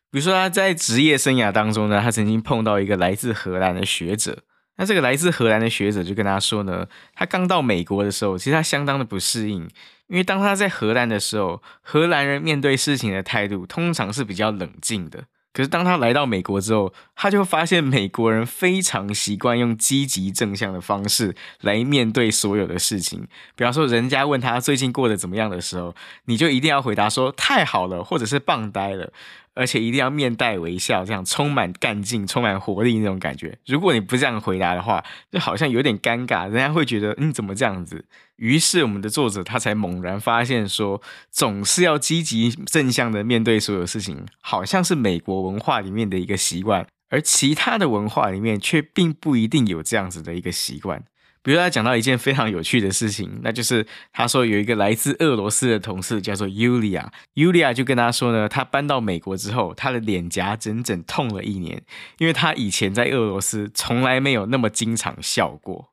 [0.09, 4.43] 比如说，她在职业生涯当中呢，她曾经碰到一个来自荷兰的学者。
[4.77, 9.61] 那这个来自荷兰的学者就跟他说呢，他刚到美国的时候，其实他相当的不适应，
[10.07, 15.25] 因为当他在荷兰的时候，荷兰人面对事情的态度通常是比较冷静的。
[15.53, 23.25] 可是当他来到美国之后，他就发现美国人非常习惯用积极正向的方式来面对所有的事情。
[23.55, 25.95] 比方说，人家问他最近过得怎么样的时候，
[26.25, 29.13] 你就一定要回答说太好了，或者是棒呆了。
[29.55, 33.57] 而且一定要面带微笑，这样充满干劲、充满活力那种感觉。
[33.65, 38.05] 如果你不这样回答的话，就好像有点尴尬，人家会觉得你、嗯、怎么这样子？
[38.35, 41.01] 于是我们的作者他才猛然发现说，
[41.31, 51.05] 总是要积极正向的面对所有事情，好像是美国文化里面的一个习惯，而其他的文化里面却并不一定有这样子的一个习惯。
[51.45, 61.83] 比如他讲到一件非常有趣的事情，那就是他说有一个来自俄罗斯的同事叫做 Yulia，Yulia 就跟他说呢，他搬到美国之后，他的脸颊整整痛了一年，
[62.17, 65.91] 因为他以前在俄罗斯从来没有那么经常笑过。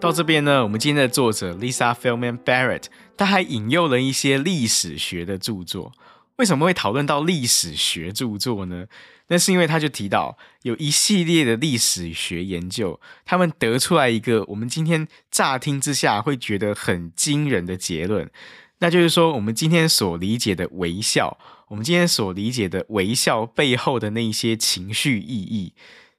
[0.00, 5.92] 到这边呢，我们今天的作者 Lisa Feldman Barrett，他还引用了一些历史学的著作。
[6.38, 8.86] 为什么会讨论到历史学著作呢？
[9.26, 18.30] 那是因为他就提到有一系列的历史学研究，他们得出来一个我们今天乍听之下会觉得很惊人的结论，
[18.78, 21.36] 那就是说，我们今天所理解的微笑，
[21.68, 25.74] 我们今天所理解的微笑背后的那些情绪意义，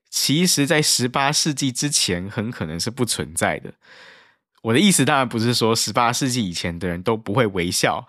[0.10, 3.74] 其实在十八世纪之前很可能是不存在的。
[4.64, 8.08] 我的意思当然不是说十八世纪以前的人都不会微笑，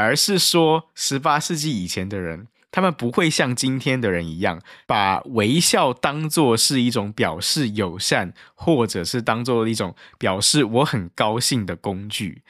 [0.00, 2.46] 而是说十八世纪以前的人。
[2.72, 12.42] 他们不会像今天的人一样，把微笑当作是一种表示友善，或者是当作一种表示我很高兴的工具。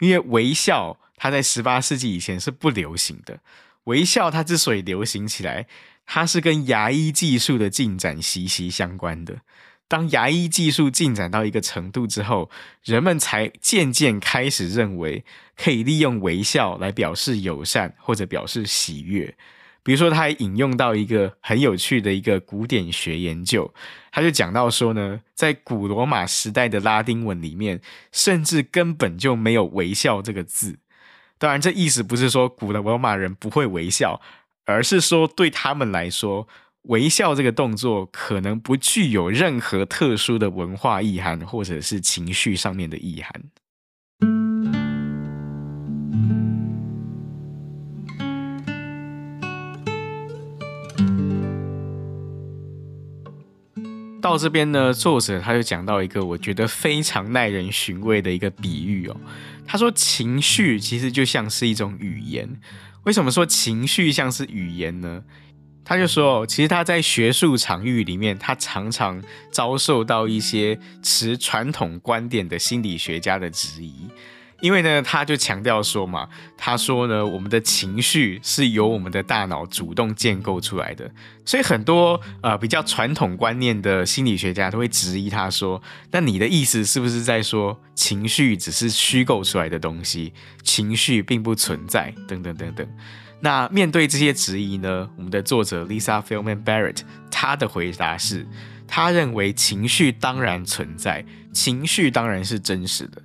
[0.00, 3.40] 因为微笑，它在十八世纪以前是不流行的。
[3.84, 5.66] 微笑它之所以流行起来，
[6.06, 9.40] 它是跟牙医技术的进展息息相关的。
[9.88, 12.50] 当牙医技术进展到一个程度之后，
[12.84, 15.24] 人们才渐渐开始认为
[15.56, 19.36] 可以利用微笑来表示友善，或者表示喜悦。
[19.84, 23.72] 比如说，他还引用到一个很有趣的一个古典学研究，
[24.10, 27.80] 他就讲到说呢，在古罗马时代的拉丁文里面，
[28.10, 30.80] 甚至根本就没有“微笑”这个字。
[31.38, 34.20] 当然，这意思不是说古的罗马人不会微笑，
[34.64, 36.48] 而是说对他们来说，
[36.86, 43.42] 微笑这个动作可能不具有任何特殊的文化意涵，或者是情绪上面的意涵。
[54.20, 59.16] 到这边呢，作者他就讲到一个我觉得非常耐人寻味的一个比喻哦。
[59.66, 62.60] 他说，情绪其实就像是一种语言。
[63.04, 65.22] 为什么说情绪像是语言呢？
[65.88, 69.22] 他就说，其实他在学术场域里面，他常常
[69.52, 73.94] 遭受到一些持传统观点的心理学家的质疑。
[74.60, 81.08] 因为呢，他就强调说嘛，他说呢，我们的情绪是由我们的大脑主动建构出来的，
[81.44, 85.80] 所以很多呃比较传统观念的心理学家都会质疑他说，
[86.10, 90.32] 那你的意思是不是在说情绪只是虚构出来的东西，
[90.64, 92.88] 情绪并不存在，等等等等。
[93.40, 98.46] 那面对这些质疑呢，我们的作者 Lisa f i l m a n Barrett 她的回答是，
[98.86, 103.22] 她认为情绪当然存在，情绪当然是真实的。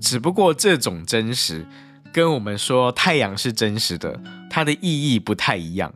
[0.00, 1.64] 只不过这种真实，
[2.12, 5.94] 跟我们说太阳是真实的，它的意义不太一样。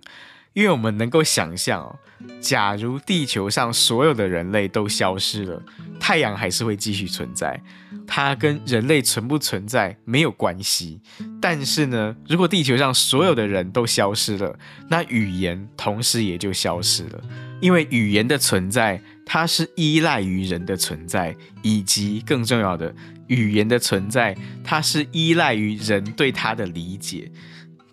[0.57, 1.95] 因为我们能够想象哦，
[2.41, 5.63] 假如地球上所有的人类都消失了，
[6.01, 7.63] 太阳还是会继续存在，
[8.07, 10.99] 它跟人类存不存在没有关系。
[11.43, 17.21] 但是呢，如果地球上所有的人都消失了，那语言同时也就消失了，
[17.61, 22.95] 因为语言的存在，它是依赖于人的存在，以及更重要的。
[23.27, 24.35] 语言的存在，
[24.65, 27.31] 它是依赖于人对它的理解。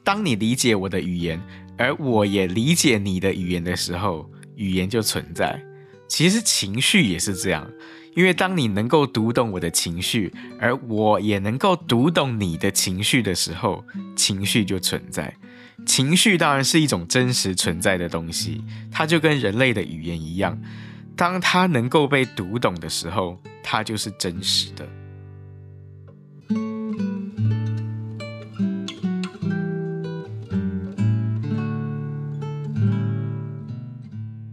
[0.01, 1.41] 当你理解我的语言，
[1.77, 5.61] 而我也理解你的语言的时候，语言就存在。
[6.07, 7.67] 其实情绪也是这样，
[8.15, 13.83] 因为当你能够读懂我的情绪，而我也能够读懂你的情绪的时候，
[14.15, 15.33] 情绪就存在。
[15.85, 20.57] 情绪当然是一种真实存在的东西，它就跟人类的语言一样，
[21.15, 24.87] 当它能够被读懂的时候，它就是真实的。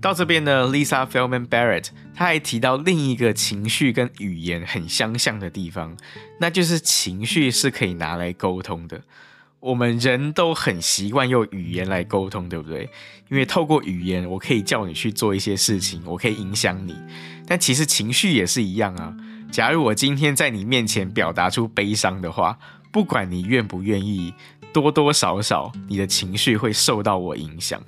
[0.01, 5.95] 到这边呢，Lisa Feldman Barrett，她还提到另一个情绪跟语言很相像的地方，
[6.39, 9.03] 那就是情绪是可以拿来沟通的。
[9.61, 12.89] 我们人都很习惯用语言来沟通，对不对？
[13.29, 16.97] 因为透过语言，我可以叫你去做一些事情，我可以影响你。
[17.47, 19.15] 但其实情绪也是一样啊。
[19.53, 22.59] 假如我今天在你面前表达出悲伤的话，
[22.91, 24.33] 不管你愿不愿意，
[24.73, 27.79] 多多少少你的情绪会受到我影响。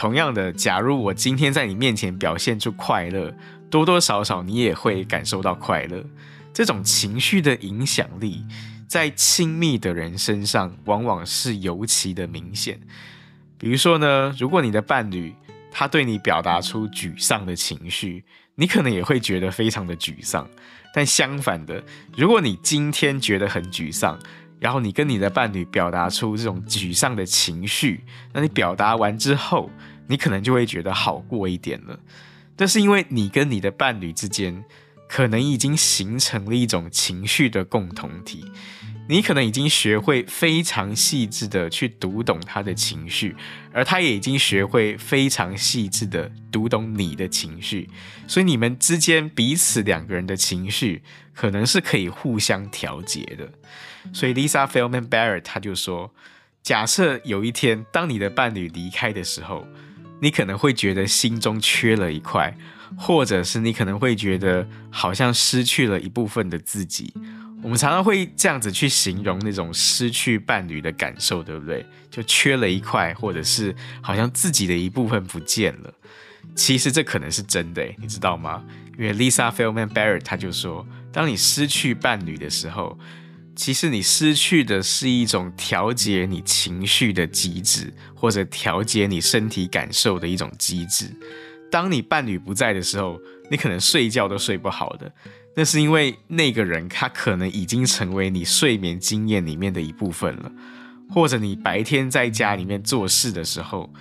[0.00, 3.34] 同样的，假如我今天在你面前表现出快乐，
[3.68, 6.02] 多多少少你也会感受到快乐。
[6.54, 8.42] 这种情绪的影响力，
[8.88, 12.80] 在亲密的人身上往往是尤其的明显。
[13.58, 15.34] 比如说呢，如果你的伴侣
[15.70, 18.24] 他对你表达出沮丧的情绪，
[18.54, 20.48] 你可能也会觉得非常的沮丧。
[20.94, 21.84] 但相反的，
[22.16, 24.18] 如果你今天觉得很沮丧，
[24.58, 29.70] 然后你跟你的伴侣表达出这种沮丧的情绪，那你表达完之后，
[30.10, 32.00] 你可能就会觉得好过一点了。
[32.56, 34.64] 这是因为你跟你的伴侣之间，
[35.08, 38.44] 可能已经形成了一种情绪的共同体。
[39.08, 43.34] 你可能已经学会非常细致的去读懂他的情绪，
[43.72, 47.88] 而他也已经学会非常细致的读懂你的情绪。
[48.28, 51.02] 所以你们之间彼此两个人的情绪，
[51.34, 53.50] 可能是可以互相调节的。
[54.12, 56.14] 所以 Lisa Feldman Barrett 他就说，
[56.62, 59.66] 假设有一天当你的伴侣离开的时候，
[60.20, 62.54] 你可能会觉得心中缺了一块，
[62.96, 67.12] 或者是你可能会觉得好像失去了一部分的自己。
[67.62, 71.84] 我们常常会这样子去形容那种失去伴侣的感受，对不对？
[72.10, 75.92] 就缺了一块，或者是好像自己的一部分不见了。
[76.54, 78.64] 其实这可能是真的，你知道吗？
[78.98, 82.98] 因为 Lisa Feldman Barrett 他就说，当你失去伴侣的时候，
[83.56, 91.14] 其实你失去的是一种调节你情绪的机制，或者调节你身体感受的一种机制。
[91.70, 93.20] 当你伴侣不在的时候，
[93.50, 95.12] 你可能睡觉都睡不好的。
[95.54, 100.50] 那是因为那个人他可能已经成为你睡眠经验里面的一部分了，
[101.10, 103.92] 或者你白天在家里面做事的时候，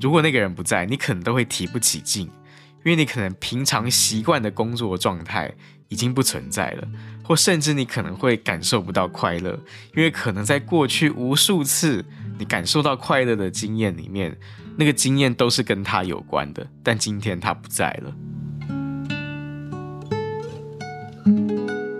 [0.00, 5.52] 如果那个人不在，你可能都会提不起劲，因为你可能平常习惯的工作状态
[5.88, 6.88] 已经不存在了，
[7.24, 9.58] 或甚至你可能会感受不到快乐，
[9.96, 12.04] 因为可能在过去无数次
[12.38, 14.36] 你感受到快乐的经验里面，
[14.76, 18.14] 那个经验都是跟他有关的，但今天他不在了。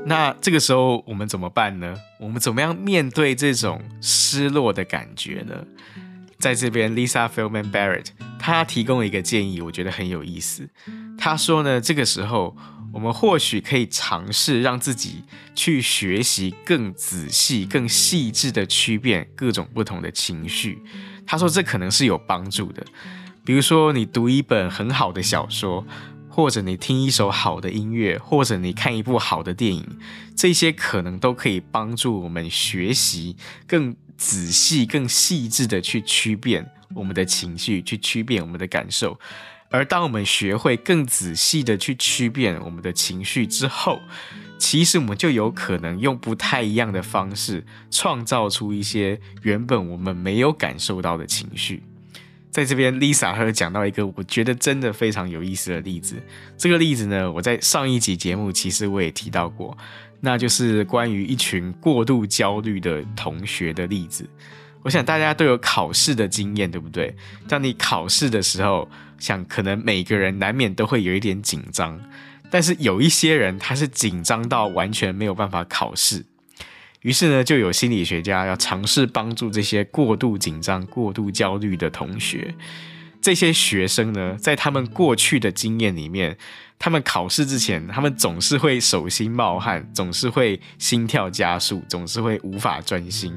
[0.06, 1.96] 那这个时候我们怎么办呢？
[2.20, 5.64] 我们怎么样面对这种失落的感觉呢？
[6.38, 8.08] 在这边，Lisa Feldman Barrett
[8.38, 10.68] 她提供了一个建议，我觉得很有意思。
[11.16, 12.54] 她说呢，这个时候
[12.94, 15.24] 我们或许可以尝试让自己
[15.54, 20.78] 去学习更仔细、更细致的区辨各种不同的情绪。
[21.26, 22.82] 他说这可能是有帮助的。
[23.44, 25.84] 比如说，你读一本很好的小说。
[26.26, 29.86] 或者你听一首好的音乐，或者你看一部好的电影，
[30.34, 33.36] 这些可能都可以帮助我们学习
[33.68, 39.16] 更仔细、更细致的去区辨我们的情绪，去区辨我们的感受。
[39.74, 44.00] 而当我们学会更仔细的去区辨我们的情绪之后，
[44.56, 51.82] 其实我们就有可能用不太一样的方式，创造出一些原本我们没有感受到的情绪。
[52.52, 56.22] 在这边，Lisa 她讲到一个我觉得真的非常有意思的例子。
[56.56, 59.76] 这个例子呢，我在上一集节目其实我也提到过，
[60.20, 64.24] 那就是关于一群过度焦虑的同学的例子。
[64.84, 67.16] 我想大家都有考试的经验，对不对？
[67.48, 71.98] 当你考试的时候，想可能每个人难免都会有一点紧张，
[72.50, 76.26] 但是有一些人他是紧张到完全没有办法考试。
[77.00, 82.54] 于是呢，就有心理学家要尝试帮助这些过度紧张、过度焦虑的同学。
[83.20, 86.36] 这些学生呢，在他们过去的经验里面，
[86.78, 93.34] 他们考试之前，他们总是会手心冒汗，总是会心跳加速，总是会无法专心。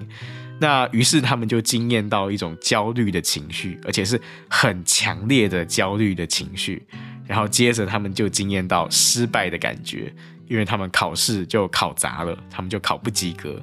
[0.60, 6.86] 那于是他们就惊艳到一种焦虑的情绪，而且是很强烈的焦虑的情绪。
[7.26, 10.14] 然后接着他们就惊艳到失败的感觉。
[10.50, 13.62] 因为他们考试就考砸了，他们就考不及格。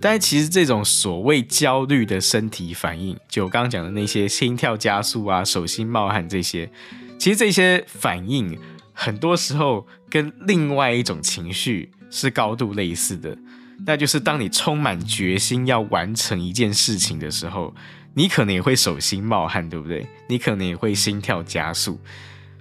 [0.00, 6.70] 但其实这种所谓焦虑的身体反应，就我刚刚讲的那些心跳加速啊、手心冒汗这些，
[7.18, 8.56] 其实这些反应
[8.92, 13.36] 很多时候跟另外一种情绪是高度类似的，
[13.86, 17.74] 那就是当你充满决心要完成一件事情的时候，
[18.14, 20.06] 你可能也会手心冒汗，对不对？
[20.28, 22.00] 你可能也会心跳加速。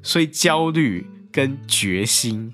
[0.02, 2.54] 所以焦虑跟决心。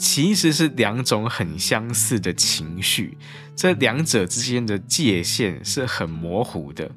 [0.00, 3.18] 其实是两种很相似的情绪，
[3.56, 6.88] 这两者之间的界限是很模糊的，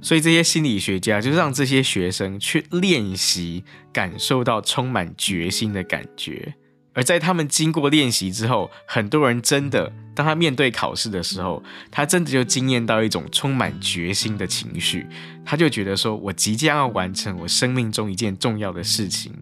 [0.00, 3.62] 所以这些心理学家就让这些学生去练习
[3.92, 6.52] 感受到充满决心的感觉，
[6.92, 15.06] 而在他们经过练习之后，很多人真的当他面对考试的时候，他真的就惊艳到一种充满决心的情绪，
[15.46, 19.32] 他就觉得说，我即将要完成我生命中一件重要的事情，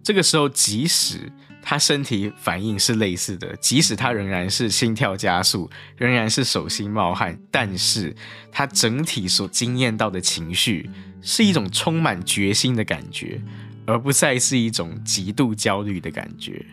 [0.00, 1.32] 这个时候即使。
[1.60, 8.14] 他身体反应是类似的，即使他仍然是心跳加速，仍然是手心冒汗，但是
[8.50, 10.88] 他整体所惊艳到的情绪
[11.20, 13.42] 是一种充满决心的感觉，
[13.84, 16.64] 而不再是一种极度焦虑的感觉。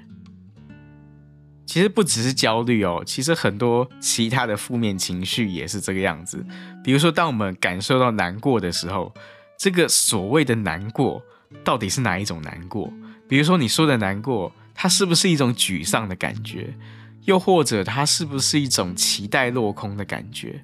[1.66, 6.46] 其实不只是焦虑哦，其实很多其他的负面情绪也是这个样子。
[6.84, 9.14] 比如说，当我们感受到难过的时候，
[9.58, 11.22] 这个所谓的难过
[11.64, 12.94] 到底是哪一种难过？
[13.28, 16.76] 比如说你说的难过，它是不是一种沮丧的感觉？
[17.24, 20.64] 又或者它是不是一种期待落空的感觉？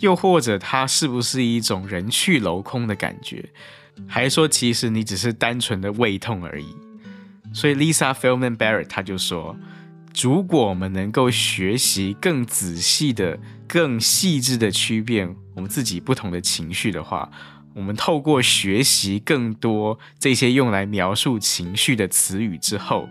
[0.00, 3.48] 又或者它是不是一种人去楼空的感觉？
[4.06, 6.76] 还是说其实你只是单纯的胃痛而已？
[7.54, 9.56] 所以 Lisa Feldman Barrett 他就说。
[10.22, 17.30] 如果我们能够学习更仔细的、更细致的区辨我们自己不同的情绪的话，
[17.74, 23.08] 我们透过学习更多这些用来描述情绪的词语之后，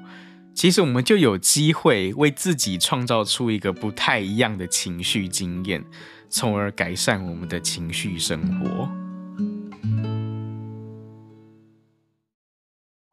[0.55, 5.83] 其实我们就有机会为自己创造出一个不太一样的情绪经验，
[6.29, 9.02] 从而改善我们的情绪生活。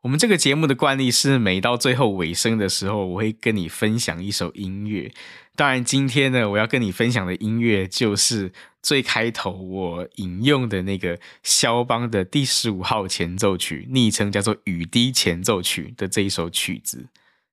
[0.03, 5.13] 我们这个节目的惯例是，每到最后尾声的时候，我会跟你分享一首音乐。
[5.55, 17.05] 当然，今天呢，我要跟你分享的音乐就是最开头我引用的那个肖邦的第十五号前奏曲，昵称叫做《雨滴前奏曲》的这一首曲子。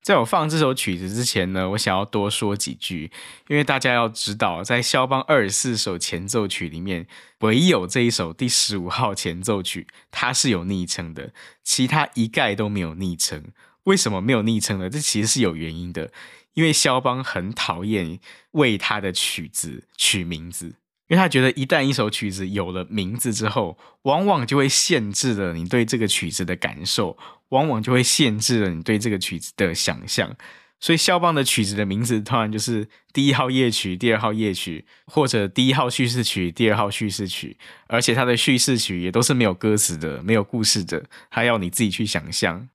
[0.08, 3.12] 在我放这首曲子之前呢，我想要多说几句，
[3.50, 7.06] 因为大家要知道，在肖邦二十四首前奏曲里面，
[7.40, 13.44] 唯有这一首第十五号前奏曲，它是有昵称的，其他一概都没有昵称。
[13.84, 14.90] 为什么没有昵称呢？
[14.90, 16.10] 这其实是有原因的，
[16.54, 20.76] 因为肖邦很讨厌为他的曲子取名字。
[21.10, 27.18] 因为他觉得，一旦一首曲子有了名字之后，往往就会限制了你对这个曲子的感受，
[27.50, 30.36] 往往就会限制了你对这个曲子的想象。
[30.80, 42.70] 所以，肖邦的曲子的名字通常就是第一号夜曲、第二号夜曲，或者第一号叙事曲、第二号叙事曲，而且他的叙事曲也都是没有歌词的、没有故事的，他要你自己去想象。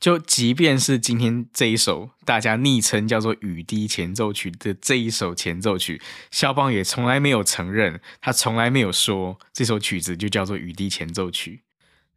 [0.00, 6.02] 就即便是今天这一首大家昵称叫做《雨滴前奏曲》的这一首前奏曲，
[6.32, 11.60] 肖邦也从来没有承认，他从来没有说这首曲子就叫做《雨滴前奏曲》。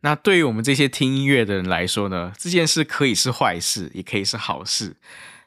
[0.02, 4.96] 那对于我们这些听音乐的人来说呢，这件事可以是坏事，也可以是好事。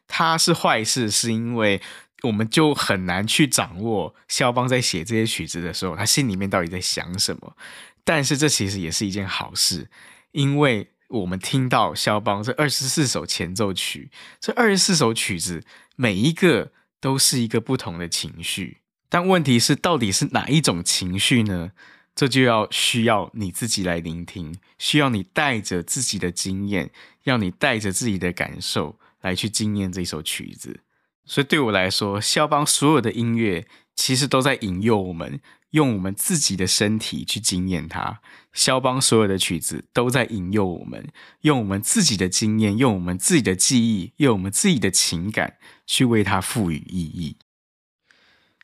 [0.06, 1.80] 它是坏事，是因为
[2.22, 7.56] 我们就很难去掌握肖邦在写这些曲子的时候，他心里面到底在想什么。
[8.04, 9.88] 但是这其实也是一件好事，
[10.32, 10.90] 因为。
[11.10, 15.64] 我们听到肖邦这二十四首前奏曲，这二十四首曲子
[15.96, 16.70] 每一个
[17.00, 18.78] 都是一个不同的情绪，
[19.08, 21.72] 但问题是到底是哪一种情绪呢？
[22.14, 26.90] 这就要需要你自己来聆听，需要你带着自己的经验，
[27.24, 30.80] 要你带着自己的感受来去经验这首曲子。
[31.24, 35.40] 所以对我来说，肖邦所有的音乐其实都在引诱我们。
[35.70, 38.20] 用我们自己的身体去经验它，
[38.52, 47.36] 肖邦所有的曲子都在引诱我们，用我们自己的经验，用我们自己的记忆，用我们自己的情感去为它赋予意义。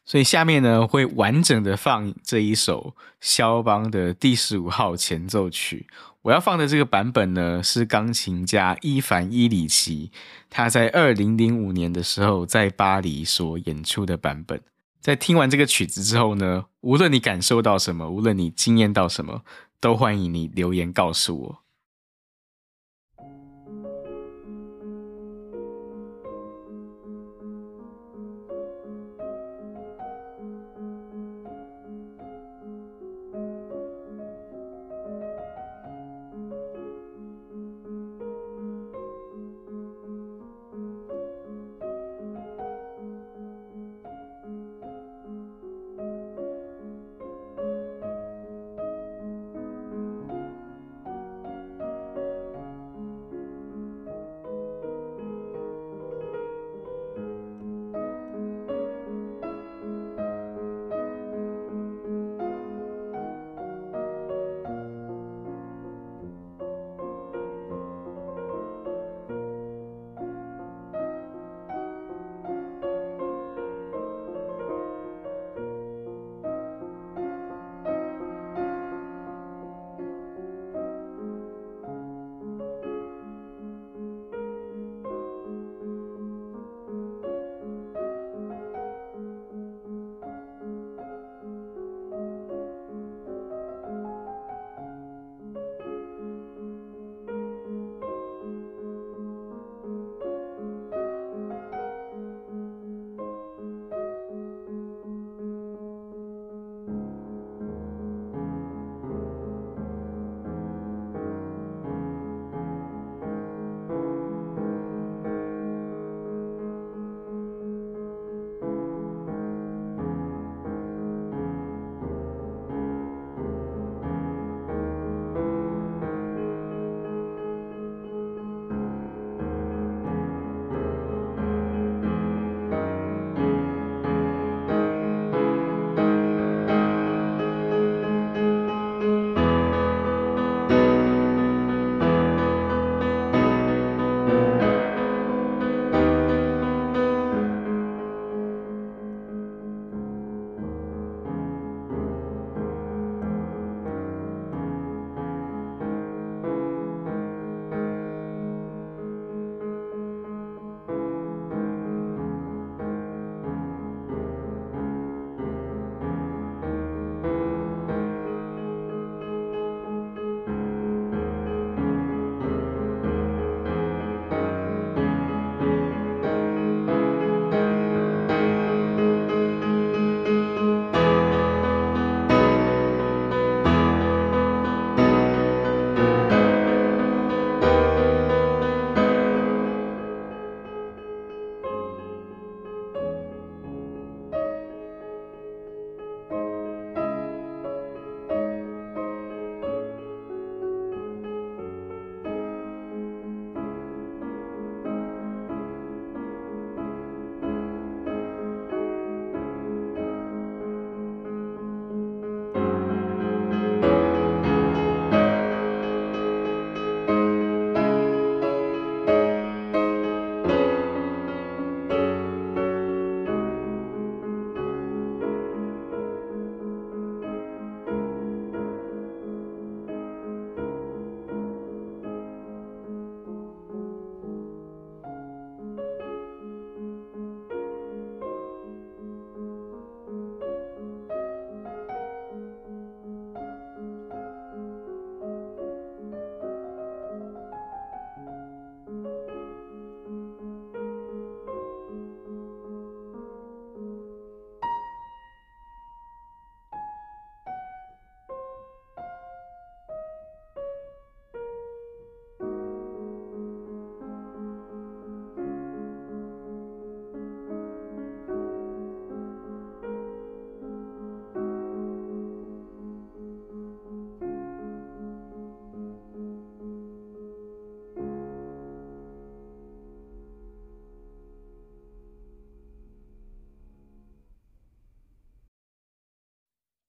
[0.07, 5.89] 所以下面呢，会完整的放这一首肖邦的第十五号前奏曲。
[6.23, 10.13] 我要放的这个版本呢，是钢琴家伊凡伊里奇
[10.49, 14.61] 他在二零零五年的时候在巴黎所演出的版本。
[15.01, 19.43] 在听完这个曲子之后呢，无论你感受到什么，无论你惊艳到什么，
[19.81, 21.59] 都欢迎你留言告诉我。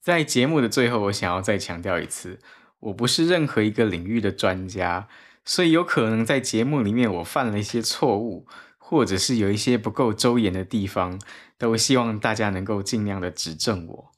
[0.07, 2.39] 在节目的最后，我想要再强调一次，
[2.79, 5.09] 我不是任何一个领域的专家，
[5.43, 8.47] 所以有可能在节目里面我犯了一些错误，
[8.77, 11.19] 或者是有一些不够周延的地方，
[11.57, 14.11] 都希望大家能够尽量的指正我。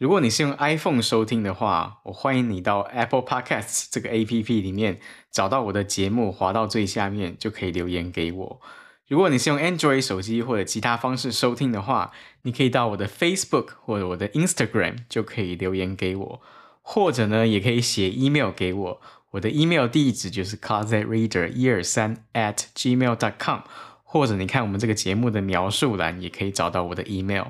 [0.00, 4.98] 如果你是用 iPhone 收听的话，我欢迎你到 Apple Podcasts 这个 APP 里面
[5.30, 8.60] 找到我的节目，滑到最下面就可以留言给我。
[9.08, 16.42] 如果你是用 Android 手机或者其他方式收听的话，你可以到我的 Facebook 或者我的 Instagram 就可以留言给我，
[16.82, 19.00] 或者呢，也可以写 email 给我。
[19.30, 23.60] 我的 email 地址就是 closetreader 一二三 at gmail dot com，
[24.04, 27.48] 或者你看我们这个节目的描述栏也可以找到我的 email。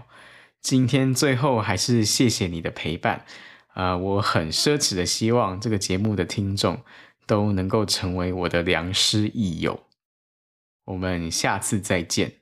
[0.61, 3.25] 今天最后还是谢谢你的陪伴，
[3.75, 6.83] 啊、呃，我很奢侈的希望这个节目的听众
[7.27, 9.81] 都能够成为我的良师益友。
[10.89, 12.38] 我们下次再见。